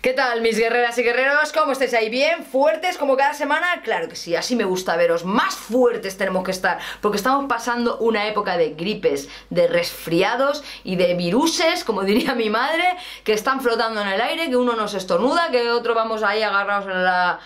¿Qué 0.00 0.14
tal, 0.14 0.40
mis 0.40 0.56
guerreras 0.56 0.96
y 0.96 1.02
guerreros? 1.02 1.52
¿Cómo 1.52 1.72
estáis 1.72 1.92
ahí? 1.92 2.08
¿Bien? 2.08 2.42
¿Fuertes 2.42 2.96
como 2.96 3.18
cada 3.18 3.34
semana? 3.34 3.82
Claro 3.84 4.08
que 4.08 4.16
sí, 4.16 4.34
así 4.34 4.56
me 4.56 4.64
gusta 4.64 4.96
veros. 4.96 5.26
Más 5.26 5.54
fuertes 5.54 6.16
tenemos 6.16 6.42
que 6.42 6.52
estar, 6.52 6.78
porque 7.02 7.18
estamos 7.18 7.44
pasando 7.50 7.98
una 7.98 8.26
época 8.26 8.56
de 8.56 8.70
gripes, 8.70 9.28
de 9.50 9.66
resfriados 9.66 10.64
y 10.84 10.96
de 10.96 11.12
viruses, 11.16 11.84
como 11.84 12.02
diría 12.02 12.34
mi 12.34 12.48
madre, 12.48 12.96
que 13.24 13.34
están 13.34 13.60
flotando 13.60 14.00
en 14.00 14.08
el 14.08 14.22
aire, 14.22 14.48
que 14.48 14.56
uno 14.56 14.74
nos 14.74 14.94
estornuda, 14.94 15.50
que 15.50 15.70
otro 15.70 15.94
vamos 15.94 16.22
ahí 16.22 16.42
agarrados 16.42 16.86
en 16.86 17.04
la 17.04 17.38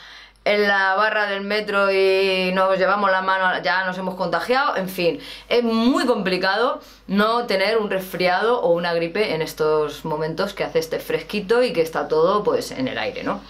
en 0.44 0.68
la 0.68 0.94
barra 0.94 1.26
del 1.26 1.42
metro 1.42 1.90
y 1.90 2.52
nos 2.52 2.78
llevamos 2.78 3.10
la 3.10 3.22
mano, 3.22 3.62
ya 3.62 3.84
nos 3.84 3.96
hemos 3.96 4.14
contagiado, 4.14 4.76
en 4.76 4.88
fin, 4.88 5.20
es 5.48 5.62
muy 5.64 6.04
complicado 6.04 6.80
no 7.06 7.46
tener 7.46 7.78
un 7.78 7.90
resfriado 7.90 8.60
o 8.60 8.72
una 8.72 8.92
gripe 8.92 9.34
en 9.34 9.40
estos 9.40 10.04
momentos 10.04 10.52
que 10.52 10.64
hace 10.64 10.78
este 10.78 10.98
fresquito 10.98 11.62
y 11.62 11.72
que 11.72 11.80
está 11.80 12.08
todo 12.08 12.44
pues 12.44 12.72
en 12.72 12.88
el 12.88 12.98
aire, 12.98 13.22
¿no? 13.22 13.40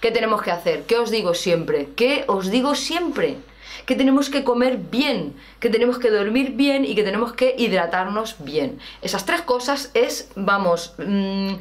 ¿Qué 0.00 0.10
tenemos 0.10 0.42
que 0.42 0.50
hacer? 0.50 0.84
¿Qué 0.84 0.96
os 0.96 1.10
digo 1.10 1.34
siempre? 1.34 1.90
¿Qué 1.96 2.24
os 2.28 2.50
digo 2.50 2.74
siempre? 2.74 3.36
Que 3.84 3.96
tenemos 3.96 4.30
que 4.30 4.44
comer 4.44 4.76
bien, 4.76 5.34
que 5.60 5.70
tenemos 5.70 5.98
que 5.98 6.10
dormir 6.10 6.52
bien 6.52 6.84
y 6.84 6.94
que 6.94 7.02
tenemos 7.02 7.32
que 7.32 7.54
hidratarnos 7.58 8.36
bien. 8.38 8.78
Esas 9.02 9.26
tres 9.26 9.42
cosas 9.42 9.90
es, 9.94 10.30
vamos, 10.36 10.94
mm, 10.98 11.54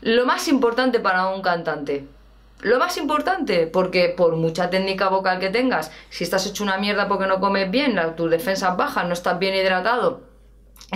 lo 0.00 0.26
más 0.26 0.48
importante 0.48 1.00
para 1.00 1.28
un 1.28 1.42
cantante. 1.42 2.06
Lo 2.62 2.78
más 2.78 2.96
importante, 2.96 3.66
porque 3.66 4.08
por 4.16 4.36
mucha 4.36 4.70
técnica 4.70 5.08
vocal 5.08 5.40
que 5.40 5.50
tengas, 5.50 5.90
si 6.10 6.22
estás 6.22 6.46
hecho 6.46 6.62
una 6.62 6.78
mierda 6.78 7.08
porque 7.08 7.26
no 7.26 7.40
comes 7.40 7.68
bien, 7.72 8.00
tus 8.16 8.30
defensas 8.30 8.76
bajas, 8.76 9.04
no 9.04 9.14
estás 9.14 9.40
bien 9.40 9.56
hidratado, 9.56 10.20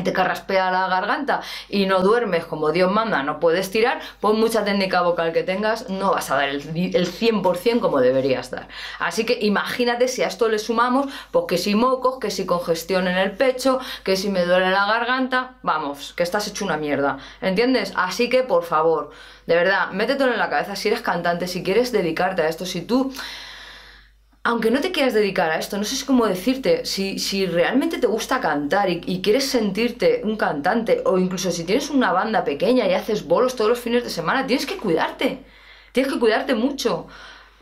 te 0.02 0.12
carraspea 0.12 0.70
la 0.70 0.88
garganta 0.88 1.40
y 1.68 1.86
no 1.86 2.00
duermes 2.00 2.44
como 2.44 2.72
Dios 2.72 2.90
manda, 2.92 3.22
no 3.22 3.40
puedes 3.40 3.70
tirar, 3.70 4.00
por 4.20 4.34
mucha 4.34 4.64
técnica 4.64 5.02
vocal 5.02 5.32
que 5.32 5.42
tengas, 5.42 5.88
no 5.88 6.12
vas 6.12 6.30
a 6.30 6.36
dar 6.36 6.48
el, 6.48 6.62
el 6.94 7.06
100% 7.10 7.80
como 7.80 8.00
deberías 8.00 8.50
dar. 8.50 8.68
Así 8.98 9.24
que 9.24 9.38
imagínate 9.40 10.08
si 10.08 10.22
a 10.22 10.28
esto 10.28 10.48
le 10.48 10.58
sumamos, 10.58 11.06
pues 11.30 11.44
que 11.48 11.58
si 11.58 11.74
mocos, 11.74 12.18
que 12.18 12.30
si 12.30 12.46
congestión 12.46 13.08
en 13.08 13.16
el 13.16 13.32
pecho, 13.32 13.78
que 14.04 14.16
si 14.16 14.28
me 14.28 14.44
duele 14.44 14.70
la 14.70 14.86
garganta, 14.86 15.54
vamos, 15.62 16.12
que 16.14 16.22
estás 16.22 16.46
hecho 16.48 16.64
una 16.64 16.76
mierda, 16.76 17.18
¿entiendes? 17.40 17.92
Así 17.96 18.28
que, 18.28 18.42
por 18.42 18.64
favor, 18.64 19.10
de 19.46 19.54
verdad, 19.54 19.90
métetelo 19.92 20.32
en 20.32 20.38
la 20.38 20.50
cabeza 20.50 20.76
si 20.76 20.88
eres 20.88 21.00
cantante, 21.00 21.46
si 21.46 21.62
quieres 21.62 21.92
dedicarte 21.92 22.42
a 22.42 22.48
esto, 22.48 22.66
si 22.66 22.82
tú 22.82 23.12
aunque 24.46 24.70
no 24.70 24.80
te 24.80 24.92
quieras 24.92 25.12
dedicar 25.12 25.50
a 25.50 25.58
esto, 25.58 25.76
no 25.76 25.82
sé 25.82 26.06
cómo 26.06 26.24
decirte, 26.24 26.86
si, 26.86 27.18
si 27.18 27.46
realmente 27.46 27.98
te 27.98 28.06
gusta 28.06 28.40
cantar 28.40 28.88
y, 28.88 29.20
quieres 29.20 29.50
sentirte 29.50 30.20
un 30.22 30.36
cantante, 30.36 31.02
o 31.04 31.18
incluso 31.18 31.50
si 31.50 31.64
tienes 31.64 31.90
una 31.90 32.12
banda 32.12 32.44
pequeña 32.44 32.86
y 32.86 32.94
haces 32.94 33.26
bolos 33.26 33.56
todos 33.56 33.70
los 33.70 33.80
fines 33.80 34.04
de 34.04 34.10
semana, 34.10 34.46
tienes 34.46 34.64
que 34.64 34.76
cuidarte, 34.76 35.42
tienes 35.90 36.12
que 36.12 36.20
cuidarte 36.20 36.54
mucho. 36.54 37.08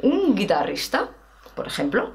Un 0.03 0.35
guitarrista, 0.35 1.09
por 1.55 1.67
ejemplo, 1.67 2.13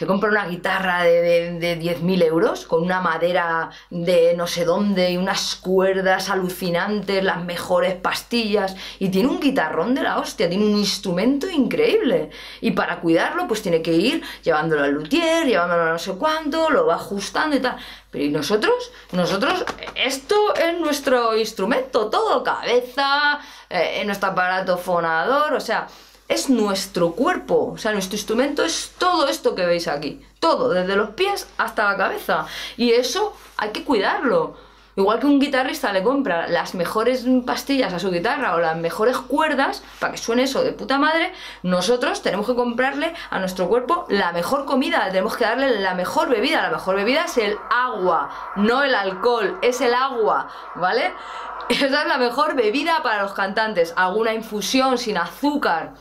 se 0.00 0.06
compra 0.06 0.30
una 0.30 0.46
guitarra 0.46 1.02
de, 1.02 1.58
de, 1.60 1.78
10.000 1.78 2.24
euros 2.24 2.64
con 2.64 2.82
una 2.82 3.02
madera 3.02 3.68
de 3.90 4.32
no 4.34 4.46
sé 4.46 4.64
dónde 4.64 5.10
y 5.10 5.18
unas 5.18 5.56
cuerdas 5.56 6.30
alucinantes, 6.30 7.22
las 7.22 7.44
mejores 7.44 7.96
pastillas 7.96 8.74
y 8.98 9.10
tiene 9.10 9.28
un 9.28 9.40
guitarrón 9.40 9.94
de 9.94 10.02
la 10.02 10.16
hostia, 10.16 10.48
tiene 10.48 10.64
un 10.64 10.78
instrumento 10.78 11.50
increíble. 11.50 12.30
Y 12.62 12.70
para 12.70 13.00
cuidarlo 13.00 13.46
pues 13.46 13.60
tiene 13.60 13.82
que 13.82 13.92
ir 13.92 14.22
llevándolo 14.42 14.84
al 14.84 14.92
luthier, 14.92 15.46
llevándolo 15.46 15.82
a 15.82 15.90
no 15.90 15.98
sé 15.98 16.12
cuánto, 16.12 16.70
lo 16.70 16.86
va 16.86 16.94
ajustando 16.94 17.56
y 17.56 17.60
tal. 17.60 17.76
Pero 18.10 18.24
¿y 18.24 18.30
nosotros? 18.30 18.90
Nosotros, 19.12 19.66
esto 19.94 20.54
es 20.54 20.80
nuestro 20.80 21.36
instrumento, 21.36 22.08
todo, 22.08 22.42
cabeza, 22.42 23.38
eh, 23.68 24.02
nuestro 24.06 24.30
aparato 24.30 24.78
fonador, 24.78 25.52
o 25.52 25.60
sea 25.60 25.88
es 26.30 26.48
nuestro 26.48 27.12
cuerpo, 27.12 27.72
o 27.74 27.76
sea, 27.76 27.92
nuestro 27.92 28.16
instrumento 28.16 28.64
es 28.64 28.92
todo 28.98 29.26
esto 29.26 29.56
que 29.56 29.66
veis 29.66 29.88
aquí, 29.88 30.24
todo, 30.38 30.70
desde 30.70 30.94
los 30.94 31.10
pies 31.10 31.48
hasta 31.58 31.90
la 31.90 31.96
cabeza. 31.96 32.46
Y 32.76 32.92
eso 32.92 33.34
hay 33.56 33.70
que 33.70 33.84
cuidarlo. 33.84 34.54
Igual 34.94 35.18
que 35.18 35.26
un 35.26 35.40
guitarrista 35.40 35.92
le 35.92 36.04
compra 36.04 36.46
las 36.46 36.74
mejores 36.74 37.26
pastillas 37.44 37.92
a 37.92 37.98
su 37.98 38.12
guitarra 38.12 38.54
o 38.54 38.60
las 38.60 38.76
mejores 38.76 39.16
cuerdas 39.16 39.82
para 39.98 40.12
que 40.12 40.18
suene 40.18 40.44
eso 40.44 40.62
de 40.62 40.72
puta 40.72 40.98
madre, 40.98 41.32
nosotros 41.64 42.22
tenemos 42.22 42.46
que 42.46 42.54
comprarle 42.54 43.12
a 43.30 43.40
nuestro 43.40 43.68
cuerpo 43.68 44.06
la 44.08 44.30
mejor 44.32 44.66
comida, 44.66 45.08
tenemos 45.10 45.36
que 45.36 45.44
darle 45.44 45.80
la 45.80 45.94
mejor 45.94 46.28
bebida. 46.28 46.62
La 46.62 46.70
mejor 46.70 46.94
bebida 46.94 47.24
es 47.24 47.38
el 47.38 47.56
agua, 47.70 48.30
no 48.54 48.84
el 48.84 48.94
alcohol, 48.94 49.58
es 49.62 49.80
el 49.80 49.94
agua, 49.94 50.48
¿vale? 50.76 51.12
Esa 51.68 51.86
es 52.02 52.06
la 52.06 52.18
mejor 52.18 52.54
bebida 52.54 53.00
para 53.02 53.22
los 53.22 53.32
cantantes. 53.32 53.94
Alguna 53.96 54.34
infusión 54.34 54.98
sin 54.98 55.16
azúcar 55.16 55.94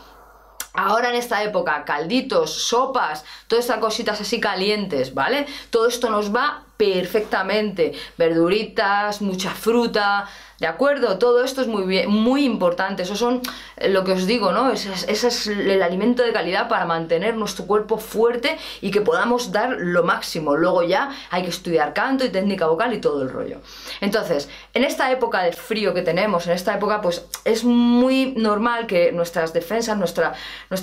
Ahora 0.74 1.10
en 1.10 1.16
esta 1.16 1.44
época, 1.44 1.84
calditos, 1.84 2.52
sopas, 2.52 3.26
todas 3.48 3.66
estas 3.66 3.80
cositas 3.80 4.22
así 4.22 4.40
calientes, 4.40 5.14
¿vale? 5.14 5.48
Todo 5.70 5.88
esto 5.88 6.10
nos 6.10 6.34
va 6.34 6.64
perfectamente. 6.78 7.94
Verduritas, 8.18 9.22
mucha 9.22 9.52
fruta, 9.52 10.30
¿De 10.60 10.68
acuerdo? 10.68 11.18
Todo 11.18 11.42
esto 11.44 11.62
es 11.62 11.68
muy, 11.68 11.84
bien, 11.84 12.10
muy 12.10 12.44
importante. 12.44 13.04
Eso 13.04 13.16
son 13.16 13.42
eh, 13.78 13.88
lo 13.88 14.04
que 14.04 14.12
os 14.12 14.28
digo, 14.28 14.52
¿no? 14.52 14.72
Ese 14.72 14.92
es, 15.10 15.48
el 15.48 15.82
alimento 15.82 16.22
de 16.22 16.34
calidad 16.34 16.68
para 16.68 16.86
mantener 16.86 17.36
nuestro 17.38 17.66
cuerpo 17.66 17.98
fuerte 17.98 18.58
y 18.82 18.92
que 18.92 19.00
podamos 19.00 19.54
dar 19.54 19.78
lo 19.80 20.04
máximo. 20.04 20.58
Luego 20.58 20.84
ya 20.84 21.12
hay 21.30 21.44
que 21.44 21.50
estudiar 21.50 21.94
canto 21.94 22.26
y 22.26 22.30
técnica 22.30 22.68
vocal 22.68 22.94
y 22.94 23.00
todo 23.00 23.22
el 23.24 23.30
rollo. 23.30 23.62
Entonces, 24.02 24.50
en 24.74 24.84
esta 24.84 25.10
época 25.12 25.44
de 25.44 25.54
frío 25.54 25.94
que 25.94 26.02
tenemos, 26.02 26.46
en 26.48 26.54
esta 26.54 26.76
época, 26.76 27.00
pues 27.00 27.26
es 27.46 27.64
muy 27.64 28.34
normal 28.36 28.86
que 28.86 29.14
nuestras 29.14 29.54
defensas, 29.54 29.98
nuestro 29.98 30.34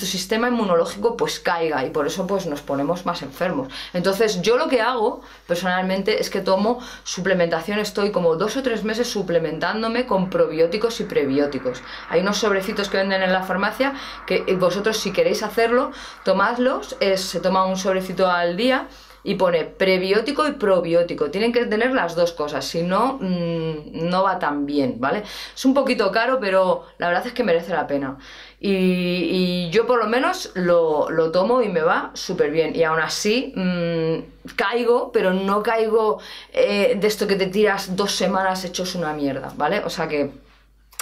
sistema 0.06 0.48
inmunológico, 0.48 1.18
pues 1.18 1.38
caiga 1.38 1.84
y 1.84 1.90
por 1.90 2.06
eso 2.06 2.26
pues 2.26 2.46
nos 2.46 2.62
ponemos 2.62 3.04
más 3.04 3.20
enfermos. 3.20 3.68
Entonces, 3.92 4.40
yo 4.40 4.56
lo 4.56 4.68
que 4.68 4.80
hago 4.80 5.20
personalmente 5.46 6.18
es 6.18 6.30
que 6.30 6.40
tomo 6.40 6.80
suplementación, 7.04 7.78
estoy 7.78 8.10
como 8.10 8.36
dos 8.36 8.56
o 8.56 8.62
tres 8.62 8.82
meses 8.82 9.08
suplementando 9.08 9.65
con 10.06 10.30
probióticos 10.30 11.00
y 11.00 11.04
prebióticos. 11.04 11.82
Hay 12.08 12.20
unos 12.20 12.38
sobrecitos 12.38 12.88
que 12.88 12.98
venden 12.98 13.22
en 13.22 13.32
la 13.32 13.42
farmacia 13.42 13.94
que 14.26 14.42
vosotros 14.58 14.96
si 14.96 15.12
queréis 15.12 15.42
hacerlo, 15.42 15.92
tomadlos, 16.24 16.96
se 17.16 17.40
toma 17.40 17.64
un 17.64 17.76
sobrecito 17.76 18.28
al 18.28 18.56
día 18.56 18.86
y 19.26 19.34
pone 19.34 19.64
prebiótico 19.64 20.46
y 20.46 20.52
probiótico. 20.52 21.32
Tienen 21.32 21.52
que 21.52 21.66
tener 21.66 21.92
las 21.92 22.14
dos 22.14 22.32
cosas, 22.32 22.64
si 22.64 22.84
no, 22.84 23.18
mm, 23.20 24.08
no 24.08 24.22
va 24.22 24.38
tan 24.38 24.66
bien, 24.66 24.96
¿vale? 25.00 25.24
Es 25.54 25.64
un 25.64 25.74
poquito 25.74 26.12
caro, 26.12 26.38
pero 26.40 26.84
la 26.98 27.08
verdad 27.08 27.26
es 27.26 27.32
que 27.32 27.42
merece 27.42 27.72
la 27.72 27.88
pena. 27.88 28.18
Y, 28.60 29.68
yo 29.70 29.84
por 29.86 29.98
lo 29.98 30.06
menos 30.06 30.52
lo, 30.54 31.08
tomo 31.32 31.60
y 31.60 31.68
me 31.68 31.82
va 31.82 32.12
súper 32.14 32.52
bien. 32.52 32.76
Y 32.76 32.84
aún 32.84 33.00
así 33.00 33.52
mm, 33.56 34.54
caigo, 34.54 35.10
pero 35.10 35.32
no 35.32 35.60
caigo 35.60 36.20
eh, 36.52 36.96
de 36.98 37.06
esto 37.08 37.26
que 37.26 37.34
te 37.34 37.48
tiras 37.48 37.96
dos 37.96 38.12
semanas 38.12 38.64
hechos 38.64 38.94
una 38.94 39.12
mierda, 39.12 39.52
¿vale? 39.56 39.80
O 39.84 39.90
sea 39.90 40.06
que 40.06 40.30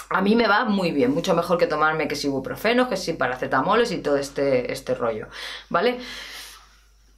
a 0.09 0.23
mí 0.23 0.35
me 0.35 0.49
va 0.49 0.65
muy 0.65 0.93
bien, 0.93 1.12
mucho 1.12 1.35
mejor 1.35 1.59
que 1.59 1.67
tomarme 1.67 2.09
que 2.09 2.17
si 2.17 2.29
ibuprofenos, 2.29 2.88
que 2.88 2.97
si 2.97 3.12
paracetamoles 3.12 3.93
y 3.93 3.99
todo 3.99 4.17
este, 4.17 4.73
este 4.73 4.94
rollo, 4.94 5.27
¿vale? 5.69 5.99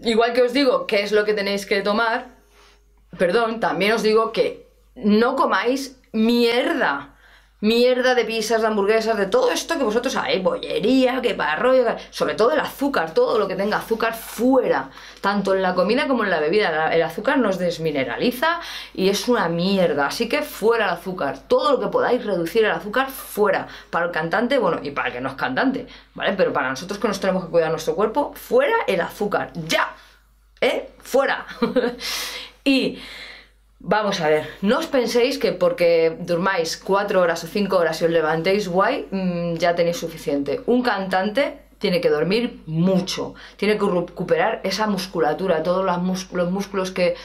Igual 0.00 0.32
que 0.32 0.42
os 0.42 0.52
digo 0.52 0.86
qué 0.86 1.02
es 1.02 1.12
lo 1.12 1.24
que 1.24 1.34
tenéis 1.34 1.66
que 1.66 1.82
tomar, 1.82 2.28
perdón, 3.18 3.60
también 3.60 3.92
os 3.92 4.02
digo 4.02 4.32
que 4.32 4.68
no 4.94 5.36
comáis 5.36 5.98
mierda. 6.12 7.15
Mierda 7.66 8.14
de 8.14 8.24
pizzas, 8.24 8.60
de 8.60 8.68
hamburguesas, 8.68 9.18
de 9.18 9.26
todo 9.26 9.50
esto 9.50 9.76
que 9.76 9.82
vosotros 9.82 10.12
sabéis, 10.12 10.40
bollería, 10.40 11.20
que 11.20 11.36
rollo, 11.58 11.96
sobre 12.10 12.34
todo 12.34 12.52
el 12.52 12.60
azúcar, 12.60 13.12
todo 13.12 13.40
lo 13.40 13.48
que 13.48 13.56
tenga 13.56 13.78
azúcar 13.78 14.14
fuera, 14.14 14.90
tanto 15.20 15.52
en 15.52 15.62
la 15.62 15.74
comida 15.74 16.06
como 16.06 16.22
en 16.22 16.30
la 16.30 16.38
bebida. 16.38 16.94
El 16.94 17.02
azúcar 17.02 17.38
nos 17.38 17.58
desmineraliza 17.58 18.60
y 18.94 19.08
es 19.08 19.26
una 19.26 19.48
mierda, 19.48 20.06
así 20.06 20.28
que 20.28 20.42
fuera 20.42 20.84
el 20.84 20.90
azúcar, 20.92 21.40
todo 21.48 21.72
lo 21.72 21.80
que 21.80 21.88
podáis 21.88 22.24
reducir 22.24 22.64
el 22.64 22.70
azúcar 22.70 23.10
fuera. 23.10 23.66
Para 23.90 24.06
el 24.06 24.12
cantante, 24.12 24.58
bueno, 24.58 24.78
y 24.84 24.92
para 24.92 25.08
el 25.08 25.14
que 25.14 25.20
no 25.20 25.30
es 25.30 25.34
cantante, 25.34 25.88
¿vale? 26.14 26.34
Pero 26.34 26.52
para 26.52 26.70
nosotros 26.70 27.00
que 27.00 27.08
nos 27.08 27.18
tenemos 27.18 27.46
que 27.46 27.50
cuidar 27.50 27.72
nuestro 27.72 27.96
cuerpo, 27.96 28.32
fuera 28.36 28.76
el 28.86 29.00
azúcar, 29.00 29.50
ya, 29.54 29.92
¿eh? 30.60 30.90
Fuera. 31.00 31.44
y 32.64 33.00
Vamos 33.78 34.20
a 34.22 34.28
ver, 34.28 34.48
no 34.62 34.78
os 34.78 34.86
penséis 34.86 35.36
que 35.38 35.52
porque 35.52 36.16
durmáis 36.20 36.80
4 36.80 37.20
horas 37.20 37.44
o 37.44 37.46
5 37.46 37.76
horas 37.76 38.00
y 38.00 38.06
os 38.06 38.10
levantéis 38.10 38.68
guay, 38.68 39.06
mm, 39.10 39.60
ya 39.60 39.76
tenéis 39.76 39.98
suficiente. 39.98 40.62
Un 40.66 40.82
cantante 40.82 41.68
tiene 41.78 42.00
que 42.00 42.08
dormir 42.08 42.62
mucho, 42.66 43.34
tiene 43.56 43.76
que 43.76 43.84
recuperar 43.84 44.60
esa 44.64 44.86
musculatura, 44.86 45.62
todos 45.62 45.84
los 45.84 46.50
músculos, 46.50 46.90
que 46.90 47.16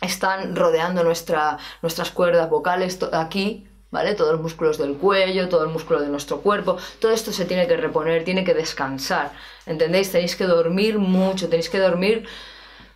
están 0.00 0.56
rodeando 0.56 1.04
nuestra, 1.04 1.58
nuestras 1.82 2.10
cuerdas 2.12 2.48
vocales 2.48 2.98
aquí, 3.12 3.68
¿vale? 3.90 4.14
Todos 4.14 4.32
los 4.32 4.40
músculos 4.40 4.78
del 4.78 4.96
cuello, 4.96 5.50
todo 5.50 5.64
el 5.64 5.70
músculo 5.70 6.00
de 6.00 6.08
nuestro 6.08 6.40
cuerpo, 6.40 6.78
todo 6.98 7.12
esto 7.12 7.30
se 7.30 7.44
tiene 7.44 7.66
que 7.66 7.76
reponer, 7.76 8.24
tiene 8.24 8.42
que 8.42 8.54
descansar, 8.54 9.32
¿entendéis? 9.66 10.10
Tenéis 10.12 10.34
que 10.34 10.44
dormir 10.44 10.98
mucho, 10.98 11.48
tenéis 11.50 11.68
que 11.68 11.78
dormir 11.78 12.26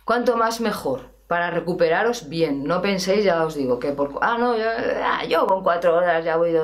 cuanto 0.05 0.37
más 0.37 0.59
mejor 0.59 1.12
para 1.27 1.49
recuperaros 1.49 2.29
bien. 2.29 2.63
No 2.63 2.81
penséis, 2.81 3.23
ya 3.23 3.43
os 3.45 3.55
digo, 3.55 3.79
que 3.79 3.91
por... 3.91 4.19
Ah, 4.21 4.37
no, 4.37 4.57
yo, 4.57 4.65
ah, 5.03 5.25
yo 5.25 5.47
con 5.47 5.63
cuatro 5.63 5.95
horas 5.97 6.23
ya 6.23 6.37
voy 6.37 6.55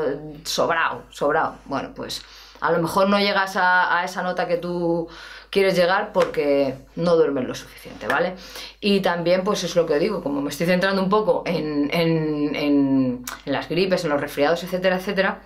sobrado, 0.43 1.03
sobrado. 1.09 1.55
Bueno, 1.65 1.91
pues 1.95 2.23
a 2.61 2.71
lo 2.71 2.79
mejor 2.79 3.09
no 3.09 3.19
llegas 3.19 3.55
a, 3.55 4.03
esa 4.03 4.21
nota 4.21 4.47
que 4.47 4.57
tú 4.57 5.07
quieres 5.49 5.75
llegar 5.75 6.11
porque 6.13 6.75
no 6.95 7.15
duermes 7.15 7.47
lo 7.47 7.55
suficiente, 7.55 8.07
¿vale? 8.07 8.35
Y 8.79 8.99
también, 8.99 9.43
pues 9.43 9.63
es 9.63 9.75
lo 9.75 9.85
que 9.85 9.97
digo, 9.97 10.21
como 10.21 10.41
me 10.41 10.49
estoy 10.49 10.67
centrando 10.67 11.01
un 11.01 11.09
poco 11.09 11.43
en, 11.45 11.89
en, 11.93 12.55
en 12.55 13.25
las 13.45 13.69
gripes, 13.69 14.03
en 14.03 14.11
los 14.11 14.21
resfriados, 14.21 14.63
etcétera, 14.63 14.97
etcétera, 14.97 15.41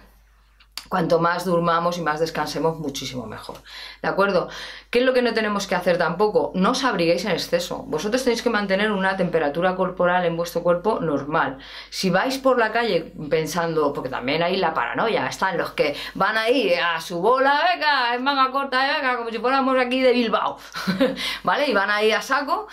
Cuanto 0.94 1.19
más 1.19 1.44
durmamos 1.44 1.98
y 1.98 2.04
más 2.04 2.19
descansemos, 2.19 2.78
muchísimo 2.78 3.25
mejor. 3.25 3.57
¿De 4.04 4.07
acuerdo? 4.07 4.48
¿Qué 4.92 5.00
es 5.00 5.06
lo 5.06 5.12
que 5.12 5.24
no 5.24 5.34
tenemos 5.34 5.66
que 5.66 5.74
hacer 5.74 5.98
tampoco? 5.98 6.51
No 6.54 6.69
os 6.69 6.84
abriguéis 6.84 7.25
en 7.25 7.31
exceso. 7.31 7.80
Vosotros 7.88 8.24
tenéis 8.24 8.44
que 8.44 8.51
mantener 8.51 8.92
una 8.92 9.18
temperatura 9.18 9.75
corporal 9.75 10.24
en 10.24 10.38
vuestro 10.38 10.62
cuerpo 10.62 11.00
normal. 11.00 11.57
Si 11.90 12.12
vais 12.12 12.38
por 12.38 12.60
la 12.60 12.72
calle 12.72 13.12
pensando, 13.28 13.92
porque 13.92 14.10
también 14.10 14.44
hay 14.44 14.56
la 14.57 14.75
paranoia, 14.75 15.25
están 15.25 15.57
los 15.57 15.72
que 15.72 15.95
van 16.13 16.38
ahí 16.38 16.75
a 16.75 17.01
su 17.01 17.19
bola, 17.19 17.60
venga, 17.74 18.13
en 18.13 18.24
manga 18.24 18.51
corta, 18.51 18.94
venga, 18.96 19.18
como 19.18 19.31
si 19.31 19.39
fuéramos 19.39 19.75
aquí 19.80 20.00
de 20.00 20.12
Bilbao, 20.12 20.60
¿vale? 21.44 21.72
Y 21.72 21.74
van 21.74 21.89
ahí 21.89 22.12
a 22.12 22.22
saco, 22.22 22.68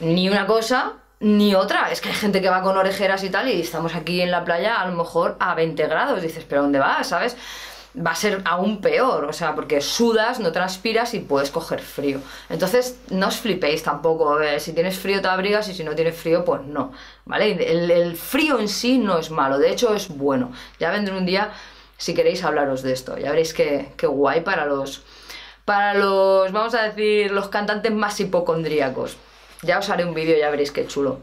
ni 0.00 0.28
una 0.28 0.48
cosa, 0.48 0.94
ni 1.22 1.54
otra. 1.54 1.90
Es 1.90 2.00
que 2.00 2.10
hay 2.10 2.14
gente 2.14 2.42
que 2.42 2.50
va 2.50 2.62
con 2.62 2.76
orejeras 2.76 3.24
y 3.24 3.30
tal 3.30 3.48
y 3.48 3.60
estamos 3.60 3.94
aquí 3.94 4.20
en 4.20 4.30
la 4.30 4.44
playa 4.44 4.80
a 4.80 4.86
lo 4.86 4.94
mejor 4.94 5.36
a 5.38 5.54
20 5.54 5.86
grados. 5.86 6.20
Dices, 6.20 6.44
¿pero 6.46 6.62
dónde 6.62 6.80
vas? 6.80 7.08
¿Sabes? 7.08 7.36
Va 7.94 8.12
a 8.12 8.16
ser 8.16 8.40
aún 8.44 8.80
peor, 8.80 9.26
o 9.26 9.32
sea, 9.34 9.54
porque 9.54 9.82
sudas, 9.82 10.40
no 10.40 10.50
transpiras 10.50 11.12
y 11.14 11.20
puedes 11.20 11.50
coger 11.50 11.80
frío. 11.80 12.20
Entonces, 12.48 12.98
no 13.10 13.28
os 13.28 13.36
flipéis 13.36 13.82
tampoco. 13.82 14.38
si 14.58 14.72
tienes 14.72 14.98
frío 14.98 15.20
te 15.20 15.28
abrigas 15.28 15.68
y 15.68 15.74
si 15.74 15.84
no 15.84 15.94
tienes 15.94 16.16
frío, 16.16 16.44
pues 16.44 16.62
no. 16.62 16.92
¿Vale? 17.24 17.52
El, 17.70 18.16
frío 18.16 18.58
en 18.58 18.68
sí 18.68 18.98
no 18.98 19.18
es 19.18 19.30
malo, 19.30 19.58
de 19.58 19.70
hecho 19.70 19.94
es 19.94 20.08
bueno. 20.08 20.52
Ya 20.80 20.90
vendré 20.90 21.16
un 21.16 21.26
día 21.26 21.52
si 21.98 22.14
queréis 22.14 22.42
hablaros 22.44 22.82
de 22.82 22.92
esto. 22.92 23.16
Ya 23.18 23.30
veréis 23.30 23.54
que, 23.54 23.94
guay 24.02 24.40
para 24.40 24.64
los. 24.64 25.02
Para 25.66 25.94
los, 25.94 26.50
vamos 26.50 26.74
a 26.74 26.82
decir, 26.82 27.30
los 27.30 27.48
cantantes 27.48 27.92
más 27.92 28.18
hipocondríacos. 28.18 29.16
Ya 29.62 29.78
os 29.78 29.88
haré 29.90 30.04
un 30.04 30.14
vídeo, 30.14 30.36
ya 30.36 30.50
veréis 30.50 30.72
qué 30.72 30.86
chulo. 30.86 31.20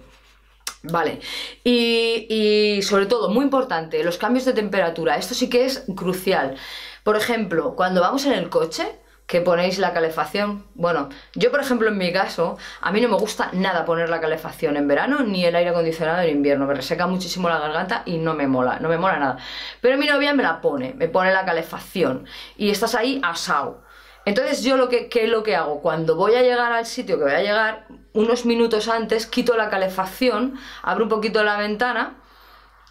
Vale, 0.81 1.19
y, 1.63 2.79
sobre 2.83 3.05
todo, 3.05 3.29
muy 3.29 3.43
importante, 3.43 4.01
los 4.03 4.17
cambios 4.17 4.45
de 4.45 4.53
temperatura. 4.53 5.17
Esto 5.17 5.33
sí 5.33 5.49
que 5.49 5.65
es 5.65 5.83
crucial. 5.95 6.55
Por 7.03 7.17
ejemplo, 7.17 7.75
cuando 7.75 7.99
vamos 7.99 8.25
en 8.25 8.31
el 8.33 8.49
coche, 8.49 8.87
que 9.27 9.41
ponéis 9.41 9.77
la 9.77 9.93
calefacción. 9.93 10.65
Bueno, 10.73 11.09
yo 11.35 11.51
por 11.51 11.59
ejemplo 11.59 11.89
en 11.89 11.97
mi 11.97 12.11
caso, 12.11 12.57
a 12.81 12.91
mí 12.91 12.99
no 12.99 13.09
me 13.09 13.17
gusta 13.17 13.51
nada 13.53 13.85
poner 13.85 14.09
la 14.09 14.19
calefacción 14.19 14.75
en 14.75 14.87
verano 14.87 15.19
ni 15.19 15.45
el 15.45 15.55
aire 15.55 15.69
acondicionado 15.69 16.21
en 16.23 16.37
invierno, 16.37 16.65
me 16.65 16.73
reseca 16.73 17.05
muchísimo 17.05 17.47
la 17.47 17.59
garganta 17.59 18.01
y 18.05 18.17
no 18.17 18.33
me 18.33 18.47
mola, 18.47 18.79
no 18.79 18.89
me 18.89 18.97
mola 18.97 19.19
nada. 19.19 19.37
Pero 19.81 19.97
mi 19.97 20.07
novia 20.07 20.33
me 20.33 20.41
la 20.41 20.61
pone, 20.61 20.95
me 20.95 21.09
pone 21.09 21.31
la 21.31 21.45
calefacción 21.45 22.25
y 22.57 22.71
estás 22.71 22.95
ahí 22.95 23.21
asado. 23.23 23.83
Entonces 24.29 24.61
yo 24.61 24.77
lo 24.77 24.89
que, 24.89 25.09
¿qué 25.09 25.23
es 25.23 25.29
lo 25.29 25.41
que 25.41 25.55
hago? 25.55 25.81
Cuando 25.81 26.15
voy 26.15 26.35
a 26.35 26.43
llegar 26.43 26.71
al 26.71 26.85
sitio 26.85 27.17
que 27.17 27.23
voy 27.23 27.33
a 27.33 27.41
llegar, 27.41 27.87
unos 28.13 28.45
minutos 28.45 28.87
antes 28.87 29.25
quito 29.25 29.57
la 29.57 29.71
calefacción, 29.71 30.53
abro 30.83 31.05
un 31.05 31.09
poquito 31.09 31.43
la 31.43 31.57
ventana 31.57 32.13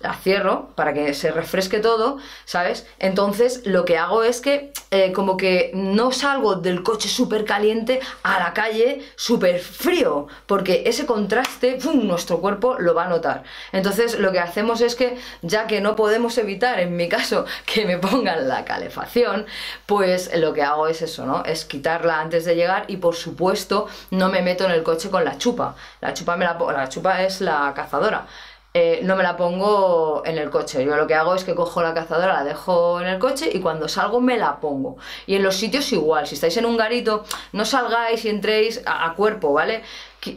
la 0.00 0.14
cierro 0.14 0.70
para 0.74 0.92
que 0.94 1.14
se 1.14 1.30
refresque 1.30 1.80
todo, 1.80 2.18
¿sabes? 2.44 2.86
Entonces 2.98 3.62
lo 3.64 3.84
que 3.84 3.98
hago 3.98 4.22
es 4.22 4.40
que 4.40 4.72
eh, 4.90 5.12
como 5.12 5.36
que 5.36 5.70
no 5.74 6.12
salgo 6.12 6.54
del 6.56 6.82
coche 6.82 7.08
súper 7.08 7.44
caliente 7.44 8.00
a 8.22 8.38
la 8.38 8.52
calle 8.52 9.04
súper 9.16 9.58
frío, 9.58 10.28
porque 10.46 10.84
ese 10.86 11.06
contraste, 11.06 11.78
nuestro 11.94 12.40
cuerpo 12.40 12.76
lo 12.78 12.94
va 12.94 13.04
a 13.04 13.08
notar. 13.08 13.42
Entonces 13.72 14.18
lo 14.18 14.32
que 14.32 14.38
hacemos 14.38 14.80
es 14.80 14.94
que, 14.94 15.18
ya 15.42 15.66
que 15.66 15.80
no 15.80 15.96
podemos 15.96 16.38
evitar, 16.38 16.78
en 16.80 16.96
mi 16.96 17.08
caso, 17.08 17.44
que 17.66 17.84
me 17.84 17.98
pongan 17.98 18.48
la 18.48 18.64
calefacción, 18.64 19.46
pues 19.86 20.30
lo 20.36 20.52
que 20.52 20.62
hago 20.62 20.86
es 20.86 21.02
eso, 21.02 21.26
¿no? 21.26 21.44
Es 21.44 21.64
quitarla 21.64 22.20
antes 22.20 22.44
de 22.44 22.54
llegar 22.54 22.84
y 22.88 22.98
por 22.98 23.16
supuesto 23.16 23.88
no 24.10 24.28
me 24.28 24.42
meto 24.42 24.64
en 24.64 24.70
el 24.70 24.82
coche 24.82 25.10
con 25.10 25.24
la 25.24 25.38
chupa. 25.38 25.74
La 26.00 26.14
chupa, 26.14 26.36
me 26.36 26.44
la, 26.44 26.56
la 26.58 26.88
chupa 26.88 27.22
es 27.22 27.40
la 27.40 27.72
cazadora. 27.74 28.26
Eh, 28.74 29.00
no 29.02 29.16
me 29.16 29.22
la 29.22 29.36
pongo 29.36 30.22
en 30.26 30.36
el 30.36 30.50
coche. 30.50 30.84
Yo 30.84 30.94
lo 30.96 31.06
que 31.06 31.14
hago 31.14 31.34
es 31.34 31.44
que 31.44 31.54
cojo 31.54 31.82
la 31.82 31.94
cazadora, 31.94 32.34
la 32.34 32.44
dejo 32.44 33.00
en 33.00 33.06
el 33.06 33.18
coche 33.18 33.50
y 33.52 33.60
cuando 33.60 33.88
salgo 33.88 34.20
me 34.20 34.36
la 34.36 34.60
pongo. 34.60 34.98
Y 35.26 35.36
en 35.36 35.42
los 35.42 35.56
sitios 35.56 35.90
igual, 35.92 36.26
si 36.26 36.34
estáis 36.34 36.56
en 36.58 36.66
un 36.66 36.76
garito, 36.76 37.24
no 37.52 37.64
salgáis 37.64 38.24
y 38.26 38.28
entréis 38.28 38.82
a, 38.84 39.14
cuerpo, 39.14 39.54
¿vale? 39.54 39.82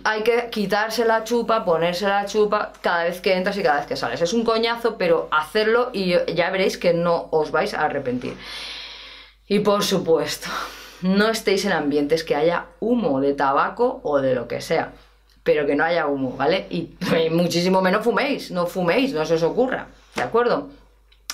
Hay 0.06 0.24
que 0.24 0.50
quitarse 0.50 1.04
la 1.06 1.26
chupa, 1.26 1.66
ponerse 1.66 2.08
la 2.08 2.26
chupa 2.26 2.72
cada 2.82 3.04
vez 3.04 3.20
que 3.20 3.36
entras 3.36 3.58
y 3.58 3.64
cada 3.64 3.80
vez 3.80 3.86
que 3.86 3.98
sales. 3.98 4.22
Es 4.22 4.32
un 4.32 4.46
coñazo, 4.46 4.98
pero 4.98 5.28
hacerlo 5.32 5.90
y 5.92 6.16
ya 6.34 6.50
veréis 6.52 6.78
que 6.78 6.94
no 6.94 7.28
os 7.32 7.52
vais 7.52 7.74
a 7.74 7.82
arrepentir. 7.82 8.38
Y 9.48 9.60
por 9.60 9.84
supuesto, 9.84 10.48
no 11.02 11.28
estéis 11.28 11.66
en 11.66 11.74
ambientes 11.74 12.24
que 12.24 12.36
haya 12.36 12.68
humo 12.80 13.20
de 13.20 13.34
tabaco 13.34 14.00
o 14.04 14.22
de 14.22 14.36
lo 14.36 14.48
que 14.48 14.62
sea 14.62 14.94
pero 15.44 15.66
que 15.66 15.76
no 15.76 15.84
haya 15.84 16.08
humo, 16.08 16.36
¿vale? 16.38 16.68
Y, 16.70 16.90
muchísimo 17.32 17.82
menos 17.82 18.04
fuméis, 18.04 18.52
no 18.52 18.68
fuméis, 18.68 19.14
no 19.14 19.26
se 19.26 19.36
os 19.36 19.44
ocurra, 19.44 19.88
¿de 20.16 20.24
acuerdo? 20.24 20.70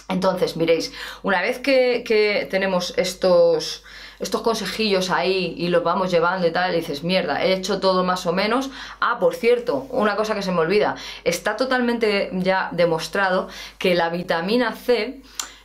Entonces, 0.09 0.55
miréis, 0.55 0.93
una 1.23 1.41
vez 1.41 1.59
que, 1.59 2.47
tenemos 2.49 2.93
estos, 2.97 3.83
estos 4.19 4.41
consejillos 4.41 5.09
ahí 5.09 5.53
y 5.57 5.67
los 5.67 5.83
vamos 5.83 6.11
llevando 6.11 6.47
y 6.47 6.51
tal, 6.51 6.73
y 6.73 6.77
dices, 6.77 7.03
mierda, 7.03 7.43
he 7.43 7.53
hecho 7.53 7.81
todo 7.81 8.05
más 8.05 8.25
o 8.25 8.31
menos. 8.31 8.69
Ah, 9.01 9.17
por 9.19 9.35
cierto, 9.35 9.85
una 9.89 10.15
cosa 10.15 10.33
que 10.33 10.41
se 10.41 10.53
me 10.53 10.59
olvida, 10.59 10.95
está 11.25 11.57
totalmente 11.57 12.29
ya 12.31 12.69
demostrado 12.71 13.49
que 13.77 13.95
la 13.95 14.09
vitamina 14.09 14.71
C 14.71 15.21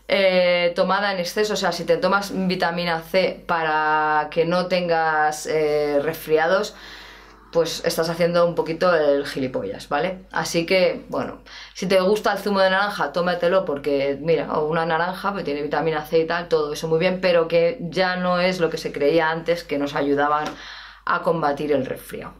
eh, 0.08 0.72
tomada 0.74 1.12
en 1.12 1.20
exceso, 1.20 1.54
o 1.54 1.56
sea, 1.56 1.70
si 1.70 1.84
te 1.84 1.96
tomas 1.96 2.32
vitamina 2.34 3.00
C 3.00 3.44
para 3.46 4.28
que 4.30 4.44
no 4.44 4.66
tengas 4.66 5.46
eh, 5.46 6.00
resfriados, 6.02 6.74
pues 7.52 7.82
estás 7.84 8.08
haciendo 8.08 8.46
un 8.46 8.54
poquito 8.54 8.94
el 8.94 9.26
gilipollas, 9.26 9.88
¿vale? 9.88 10.20
Así 10.32 10.66
que, 10.66 11.04
bueno, 11.08 11.42
si 11.74 11.86
te 11.86 12.00
gusta 12.00 12.32
el 12.32 12.38
zumo 12.38 12.60
de 12.60 12.70
naranja, 12.70 13.12
tómatelo 13.12 13.64
porque, 13.64 14.18
mira, 14.20 14.58
una 14.58 14.86
naranja 14.86 15.32
pues 15.32 15.44
tiene 15.44 15.62
vitamina 15.62 16.04
C 16.04 16.20
y 16.20 16.26
tal, 16.26 16.48
todo 16.48 16.72
eso 16.72 16.88
muy 16.88 16.98
bien, 16.98 17.20
pero 17.20 17.48
que 17.48 17.78
ya 17.80 18.16
no 18.16 18.40
es 18.40 18.58
lo 18.58 18.70
que 18.70 18.78
se 18.78 18.92
creía 18.92 19.30
antes 19.30 19.64
que 19.64 19.78
nos 19.78 19.94
ayudaban 19.94 20.46
a 21.04 21.22
combatir 21.22 21.72
el 21.72 21.86
resfriado. 21.86 22.32